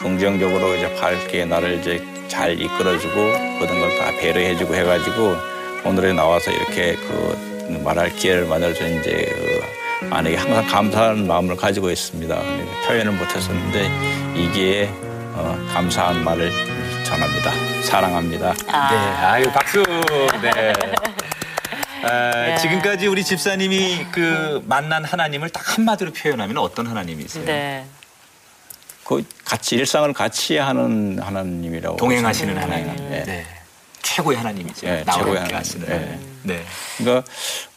[0.00, 3.14] 긍정적으로 이제 밝게 나를 이제 잘 이끌어주고
[3.58, 5.36] 모든 걸 다 배려해주고 해가지고
[5.84, 9.62] 오늘에 나와서 이렇게 그 말할 기회를 만들어준 이제 그
[10.10, 12.34] 아내에게 항상 감사하는 마음을 가지고 있습니다.
[12.34, 14.90] 근데 표현을 못했었는데 이게
[15.34, 16.50] 어, 감사한 말을
[17.04, 17.50] 전합니다.
[17.84, 18.52] 사랑합니다.
[18.54, 19.82] 네, 아유 박수.
[20.42, 20.72] 네.
[22.04, 27.44] 아, 지금까지 우리 집사님이 그 만난 하나님을 딱 한마디로 표현하면 어떤 하나님이세요?
[27.44, 27.84] 네.
[29.04, 32.56] 그 같이 일상을 같이 하는 하나님이라고 동행하시는.
[32.58, 32.96] 하나님.
[33.08, 33.22] 네.
[33.24, 33.46] 네.
[34.02, 34.86] 최고의 하나님이죠.
[34.86, 35.56] 네, 나와 최고의 함께 하나님.
[35.56, 36.18] 하시는 네.
[36.42, 36.64] 네.
[36.98, 37.30] 그러니까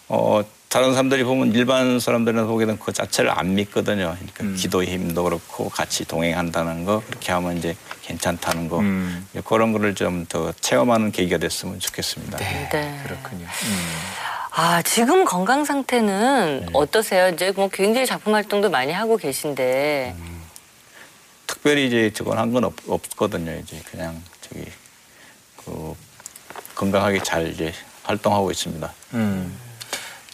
[0.08, 0.44] 어,
[0.76, 4.14] 다른 사람들이 보면 일반 사람들은 보기에는 그 자체를 안 믿거든요.
[4.20, 4.56] 그러니까 음.
[4.58, 9.26] 기도의 힘도 그렇고 같이 동행한다는 거 그렇게 하면 이제 괜찮다는 거 음.
[9.46, 12.38] 그런 거를 좀 더 체험하는 계기가 됐으면 좋겠습니다.
[12.40, 12.70] 네.
[12.74, 13.00] 네.
[13.06, 13.46] 그렇군요.
[13.46, 13.88] 음.
[14.52, 17.30] 아, 지금 건강 상태는 어떠세요?
[17.30, 20.14] 이제 뭐 굉장히 작품 활동도 많이 하고 계신데.
[21.48, 23.54] 특별히 이제 저건 한 건 없거든요.
[23.64, 24.66] 이제 그냥 저기
[25.56, 25.96] 그
[26.76, 27.72] 건강하게 잘 이제
[28.04, 28.94] 활동하고 있습니다.
[29.14, 29.58] 음.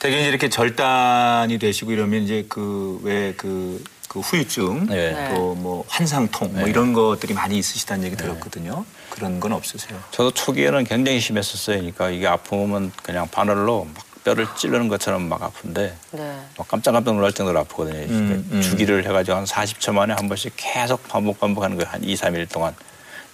[0.02, 5.12] 되게 이제 이렇게 절단이 되시고 이러면 이제 그 왜그그 후유증 네.
[5.12, 5.36] 네.
[5.36, 6.70] 또뭐 환상통 뭐 네.
[6.72, 8.84] 이런 것들이 많이 있으시다는 얘기 들었거든요.
[9.12, 10.00] 그런 건 없으세요?
[10.10, 11.78] 저도 초기에는 굉장히 심했었어요.
[11.78, 16.40] 그러니까 이게 아프면 그냥 바늘로 막 뼈를 찌르는 것처럼 막 아픈데 네.
[16.58, 18.00] 막 깜짝깜짝 놀랄 정도로 아프거든요.
[18.00, 18.62] 음, 그러니까 음.
[18.64, 21.92] 주기를 해가지고 한 40초 만에 한 번씩 계속 반복 반복하는 거예요.
[21.92, 22.74] 한 2, 3일 동안.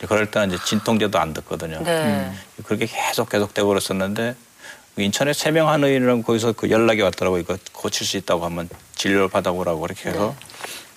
[0.05, 1.82] 그럴 때는 이제 진통제도 안 듣거든요.
[1.82, 2.03] 네.
[2.03, 2.38] 음.
[2.65, 4.36] 그렇게 계속 계속 되고 그랬었는데
[5.04, 7.41] 인천에 세명 한 의원이라고 거기서 그 연락이 왔더라고요.
[7.41, 10.36] 이거 고칠 수 있다고 하면 진료를 받아보라고 그렇게 해서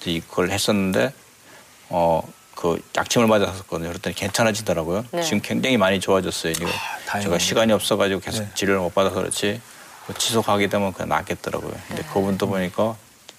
[0.01, 1.12] 이제 이걸 했었는데
[1.90, 2.22] 어
[2.61, 3.88] 그 약침을 맞았었거든요.
[3.88, 5.07] 그랬더니 괜찮아지더라고요.
[5.12, 5.22] 네.
[5.22, 6.53] 지금 굉장히 많이 좋아졌어요.
[6.53, 6.66] 이거
[7.07, 7.22] 다행이네요.
[7.22, 8.51] 제가 시간이 없어가지고 계속 네.
[8.55, 9.62] 진료를 못 받아서 그렇지
[10.07, 11.72] 그 지속하게 되면 그냥 낫겠더라고요.
[11.88, 12.96] 근데 그분도 보니까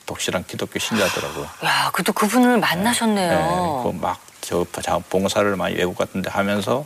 [0.08, 1.48] 독실한 기독교 신자더라고요.
[1.66, 3.84] 야, 그래도 그분을 만나셨네요.
[3.84, 4.66] 그막저
[5.08, 6.84] 봉사를 많이 외국 같은데 하면서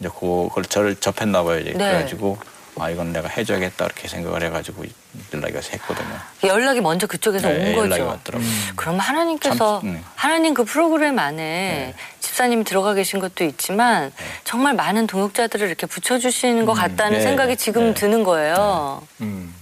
[0.00, 1.60] 이제 그걸 저를 접했나 봐요.
[1.60, 1.78] 이제 네.
[1.78, 2.38] 그래가지고
[2.80, 4.84] 아 이건 내가 해줘야겠다 이렇게 생각을 해가지고
[5.32, 6.18] 연락이 와서 했거든요.
[6.44, 8.06] 연락이 먼저 그쪽에서 네, 온 연락이 거죠.
[8.06, 8.48] 왔더라고요.
[8.76, 10.04] 그럼 하나님께서 참, 음.
[10.14, 11.94] 하나님 그 프로그램 안에 네.
[12.20, 14.12] 집사님이 들어가 계신 것도 있지만
[14.44, 17.94] 정말 많은 동역자들을 이렇게 붙여주시는 것 같다는 네, 생각이 지금 네.
[17.94, 19.06] 드는 거예요.
[19.20, 19.54] 음.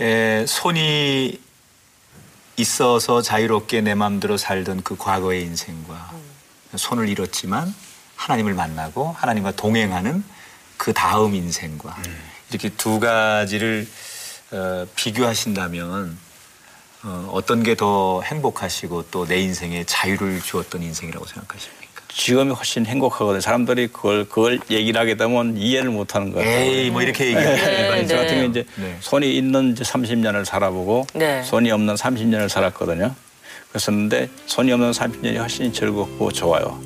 [0.00, 1.40] 에, 손이
[2.56, 6.10] 있어서 자유롭게 내 마음대로 살던 그 과거의 인생과
[6.76, 7.72] 손을 잃었지만
[8.16, 10.24] 하나님을 만나고 하나님과 동행하는
[10.78, 11.94] 그 다음 인생과
[12.50, 13.86] 이렇게 두 가지를
[14.52, 16.16] 어, 비교하신다면
[17.04, 21.78] 어, 어떤 게 더 행복하시고 또 내 인생에 자유를 주었던 인생이라고 생각하십니까?
[22.08, 23.40] 지금이 훨씬 행복하거든요.
[23.40, 26.56] 사람들이 그걸 그걸 얘기를 하게 되면 이해를 못 하는 것 같아요.
[26.58, 27.56] 에이 뭐 이렇게 얘기해요.
[27.56, 28.34] 네, 저 같은 네.
[28.36, 28.96] 경우 이제 네.
[29.00, 31.42] 손이 있는 이제 30년을 살아보고 네.
[31.42, 33.14] 손이 없는 30년을 살았거든요.
[33.68, 36.80] 그랬었는데 손이 없는 30년이 훨씬 즐겁고 좋아요.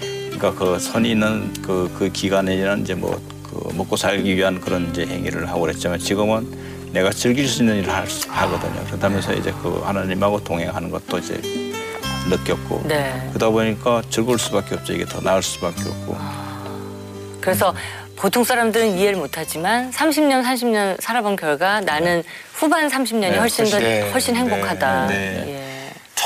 [0.00, 3.20] 그러니까 그 손이 있는 그, 그 기간에는 이제 뭐
[3.52, 6.46] 그 먹고 살기 위한 그런 이제 행위를 하고 그랬지만 지금은
[6.92, 8.82] 내가 즐길 수 있는 일을 할 수- 하거든요.
[8.86, 11.40] 그러다면서 이제 그 하나님하고 동행하는 것도 이제
[12.28, 13.26] 느꼈고 네.
[13.30, 14.92] 그러다 보니까 즐거울 수밖에 없죠.
[14.92, 16.16] 이게 더 나을 수밖에 없고.
[17.40, 17.74] 그래서
[18.16, 22.22] 보통 사람들은 이해를 못하지만 30년, 30년 살아본 결과 나는
[22.52, 25.06] 후반 30년이 네, 훨씬 더 네, 훨씬 행복하다.
[25.08, 25.71] 네, 예.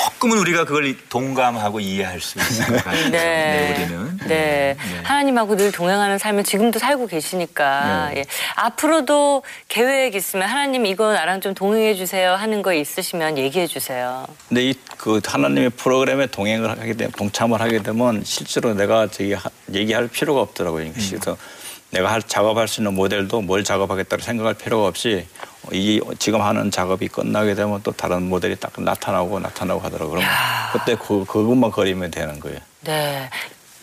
[0.04, 3.08] 조금은 우리가 그걸 동감하고 이해할 수 있을 것 같아요.
[3.10, 3.76] 네.
[3.88, 4.18] 우리는.
[4.26, 4.76] 네.
[5.02, 8.20] 하나님하고 늘 동행하는 삶을 지금도 살고 계시니까 네.
[8.20, 8.24] 예.
[8.56, 14.26] 앞으로도 계획 있으면 하나님 이거 나랑 좀 동행해 주세요 하는 거 있으시면 얘기해 주세요.
[14.48, 19.50] 근데 이 그 하나님의 프로그램에 동행을 하게 되면 동참을 하게 되면 실제로 내가 저기 하-
[19.72, 20.90] 얘기할 필요가 없더라고요.
[20.90, 21.36] 그러니까 그래서
[21.90, 25.26] 내가 할 작업할 수 있는 모델도 뭘 작업하겠다고 생각할 필요가 없이
[25.72, 30.20] 이 지금 하는 작업이 끝나게 되면 또 다른 모델이 딱 나타나고 나타나고 하더라고요.
[30.20, 30.24] 그럼
[30.72, 32.58] 그때 그 그것만 그리면 되는 거예요.
[32.82, 33.28] 네.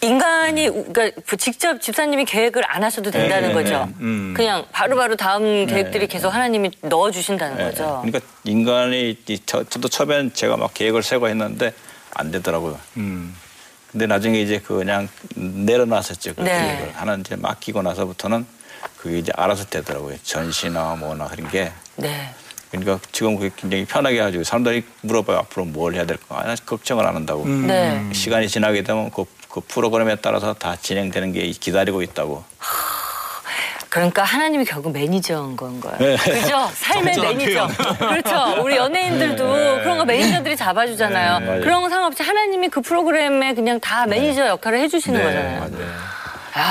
[0.01, 3.86] 인간이 그러니까 직접 집사님이 계획을 안 하셔도 된다는 네, 거죠.
[3.86, 3.93] 네.
[4.01, 4.34] 음.
[4.36, 8.01] 그냥 바로바로 다음 계획들이 계속 하나님이 넣어 주신다는 예, 거죠.
[8.03, 11.73] 그러니까 인간이 이 저, 저도 처음엔 제가 막 계획을 세고 했는데
[12.15, 12.77] 안 되더라고요.
[12.97, 13.34] 음.
[13.91, 16.36] 근데 나중에 이제 그 그냥 내려놨었죠.
[16.36, 16.51] 그 네.
[16.51, 16.91] 계획을.
[16.95, 18.45] 하나 이제 맡기고 나서부터는
[19.04, 20.16] 그게 이제 알아서 되더라고요.
[20.24, 21.74] 전시나 뭐나 그런 게.
[21.97, 22.34] 네.
[22.72, 25.39] 그러니까 지금 그게 굉장히 편하게 해가지고 사람들이 물어봐요.
[25.39, 26.39] 앞으로 뭘 해야 될까?
[26.39, 27.43] 아니, 걱정을 안 한다고.
[27.43, 27.68] 음.
[27.68, 28.01] 네.
[28.14, 32.45] 시간이 지나게 되면 그, 그 프로그램에 따라서 다 진행되는 게 기다리고 있다고.
[33.89, 35.97] 그러니까 하나님이 결국 매니저인 건 거예요.
[35.99, 36.16] 네.
[36.16, 36.72] 그죠?
[36.74, 37.68] 삶의 매니저.
[37.99, 38.62] 그렇죠.
[38.64, 39.45] 우리 연예인들도
[39.82, 41.39] 그런 거 매니저들이 잡아주잖아요.
[41.39, 41.62] 네, 맞아요.
[41.62, 45.70] 그런 거 상관없이 하나님이 그 프로그램에 그냥 다 매니저 역할을 해주시는 네, 거잖아요.
[45.72, 45.84] 네.
[45.84, 46.22] 아,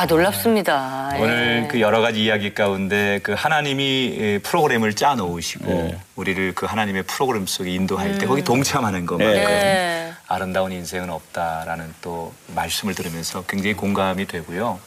[0.07, 1.11] 놀랍습니다.
[1.19, 1.69] 오늘 예.
[1.69, 5.99] 그 여러 가지 이야기 가운데 그 하나님이 예, 프로그램을 짜 놓으시고 네.
[6.15, 10.13] 우리를 그 하나님의 프로그램 속에 인도할 때 거기 동참하는 것만큼 네.
[10.29, 14.79] 아름다운 인생은 없다라는 또 말씀을 들으면서 굉장히 공감이 되고요.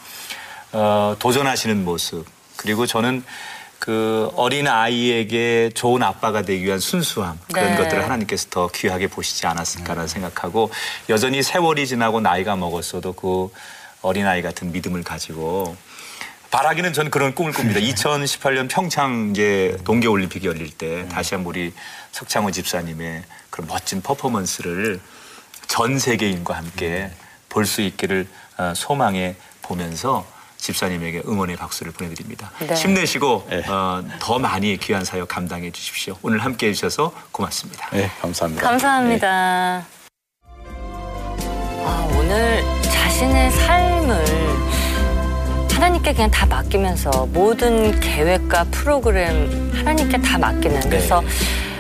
[0.71, 2.25] 어, 도전하시는 모습
[2.55, 3.23] 그리고 저는
[3.79, 7.77] 그 어린 아이에게 좋은 아빠가 되기 위한 순수함 그런 네.
[7.77, 10.71] 것들을 하나님께서 더 귀하게 보시지 않았을까라는 생각하고
[11.09, 13.49] 여전히 세월이 지나고 나이가 먹었어도 그
[14.05, 15.75] 어린 아이 같은 믿음을 가지고
[16.51, 17.79] 바라기는 전 그런 꿈을 꿉니다.
[17.79, 21.73] 2018년 평창 이제 동계 올림픽이 열릴 때 다시 한번 우리
[22.11, 25.01] 석창호 집사님의 그런 멋진 퍼포먼스를
[25.67, 27.11] 전 세계인과 함께
[27.49, 28.27] 볼 수 있기를
[28.57, 30.25] 어, 소망해 보면서
[30.57, 32.51] 집사님에게 응원의 박수를 보내드립니다.
[32.59, 32.73] 네.
[32.73, 33.63] 힘내시고 네.
[33.67, 36.17] 어, 더 많이 귀한 사역 감당해 주십시오.
[36.21, 37.89] 오늘 함께 해주셔서 고맙습니다.
[37.91, 38.67] 네, 감사합니다.
[38.67, 39.85] 감사합니다.
[41.87, 44.25] 아, 오늘 자신의 삶 을
[45.71, 51.21] 하나님께 그냥 다 맡기면서 모든 계획과 프로그램 하나님께 다 맡기는 그래서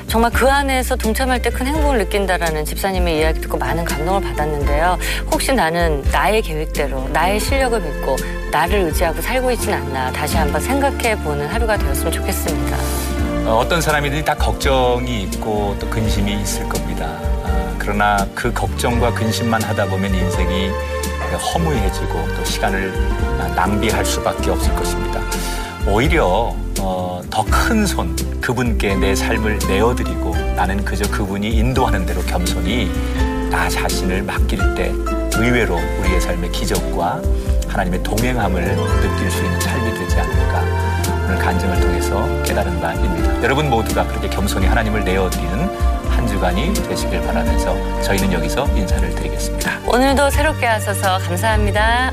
[0.07, 4.97] 정말 그 안에서 동참할 때 큰 행복을 느낀다라는 집사님의 이야기 듣고 많은 감동을 받았는데요.
[5.31, 8.15] 혹시 나는 나의 계획대로 나의 실력을 믿고
[8.51, 12.77] 나를 의지하고 살고 있진 않나 다시 한번 생각해 보는 하루가 되었으면 좋겠습니다.
[13.49, 17.05] 어, 어떤 사람이든지 다 걱정이 있고 또 근심이 있을 겁니다.
[17.43, 20.69] 아, 그러나 그 걱정과 근심만 하다 보면 인생이
[21.37, 22.91] 허무해지고 또 시간을
[23.55, 25.21] 낭비할 수밖에 없을 것입니다.
[25.87, 32.91] 오히려 어, 더 큰 손 그분께 내 삶을 내어드리고 나는 그저 그분이 인도하는 대로 겸손히
[33.49, 34.91] 나 자신을 맡길 때
[35.37, 37.21] 의외로 우리의 삶의 기적과
[37.67, 40.63] 하나님의 동행함을 느낄 수 있는 삶이 되지 않을까
[41.25, 43.43] 오늘 간증을 통해서 깨달은 바입니다.
[43.43, 49.79] 여러분 모두가 그렇게 겸손히 하나님을 내어드리는 한 주간이 되시길 바라면서 저희는 여기서 인사를 드리겠습니다.
[49.87, 52.11] 오늘도 새롭게 하셔서 감사합니다.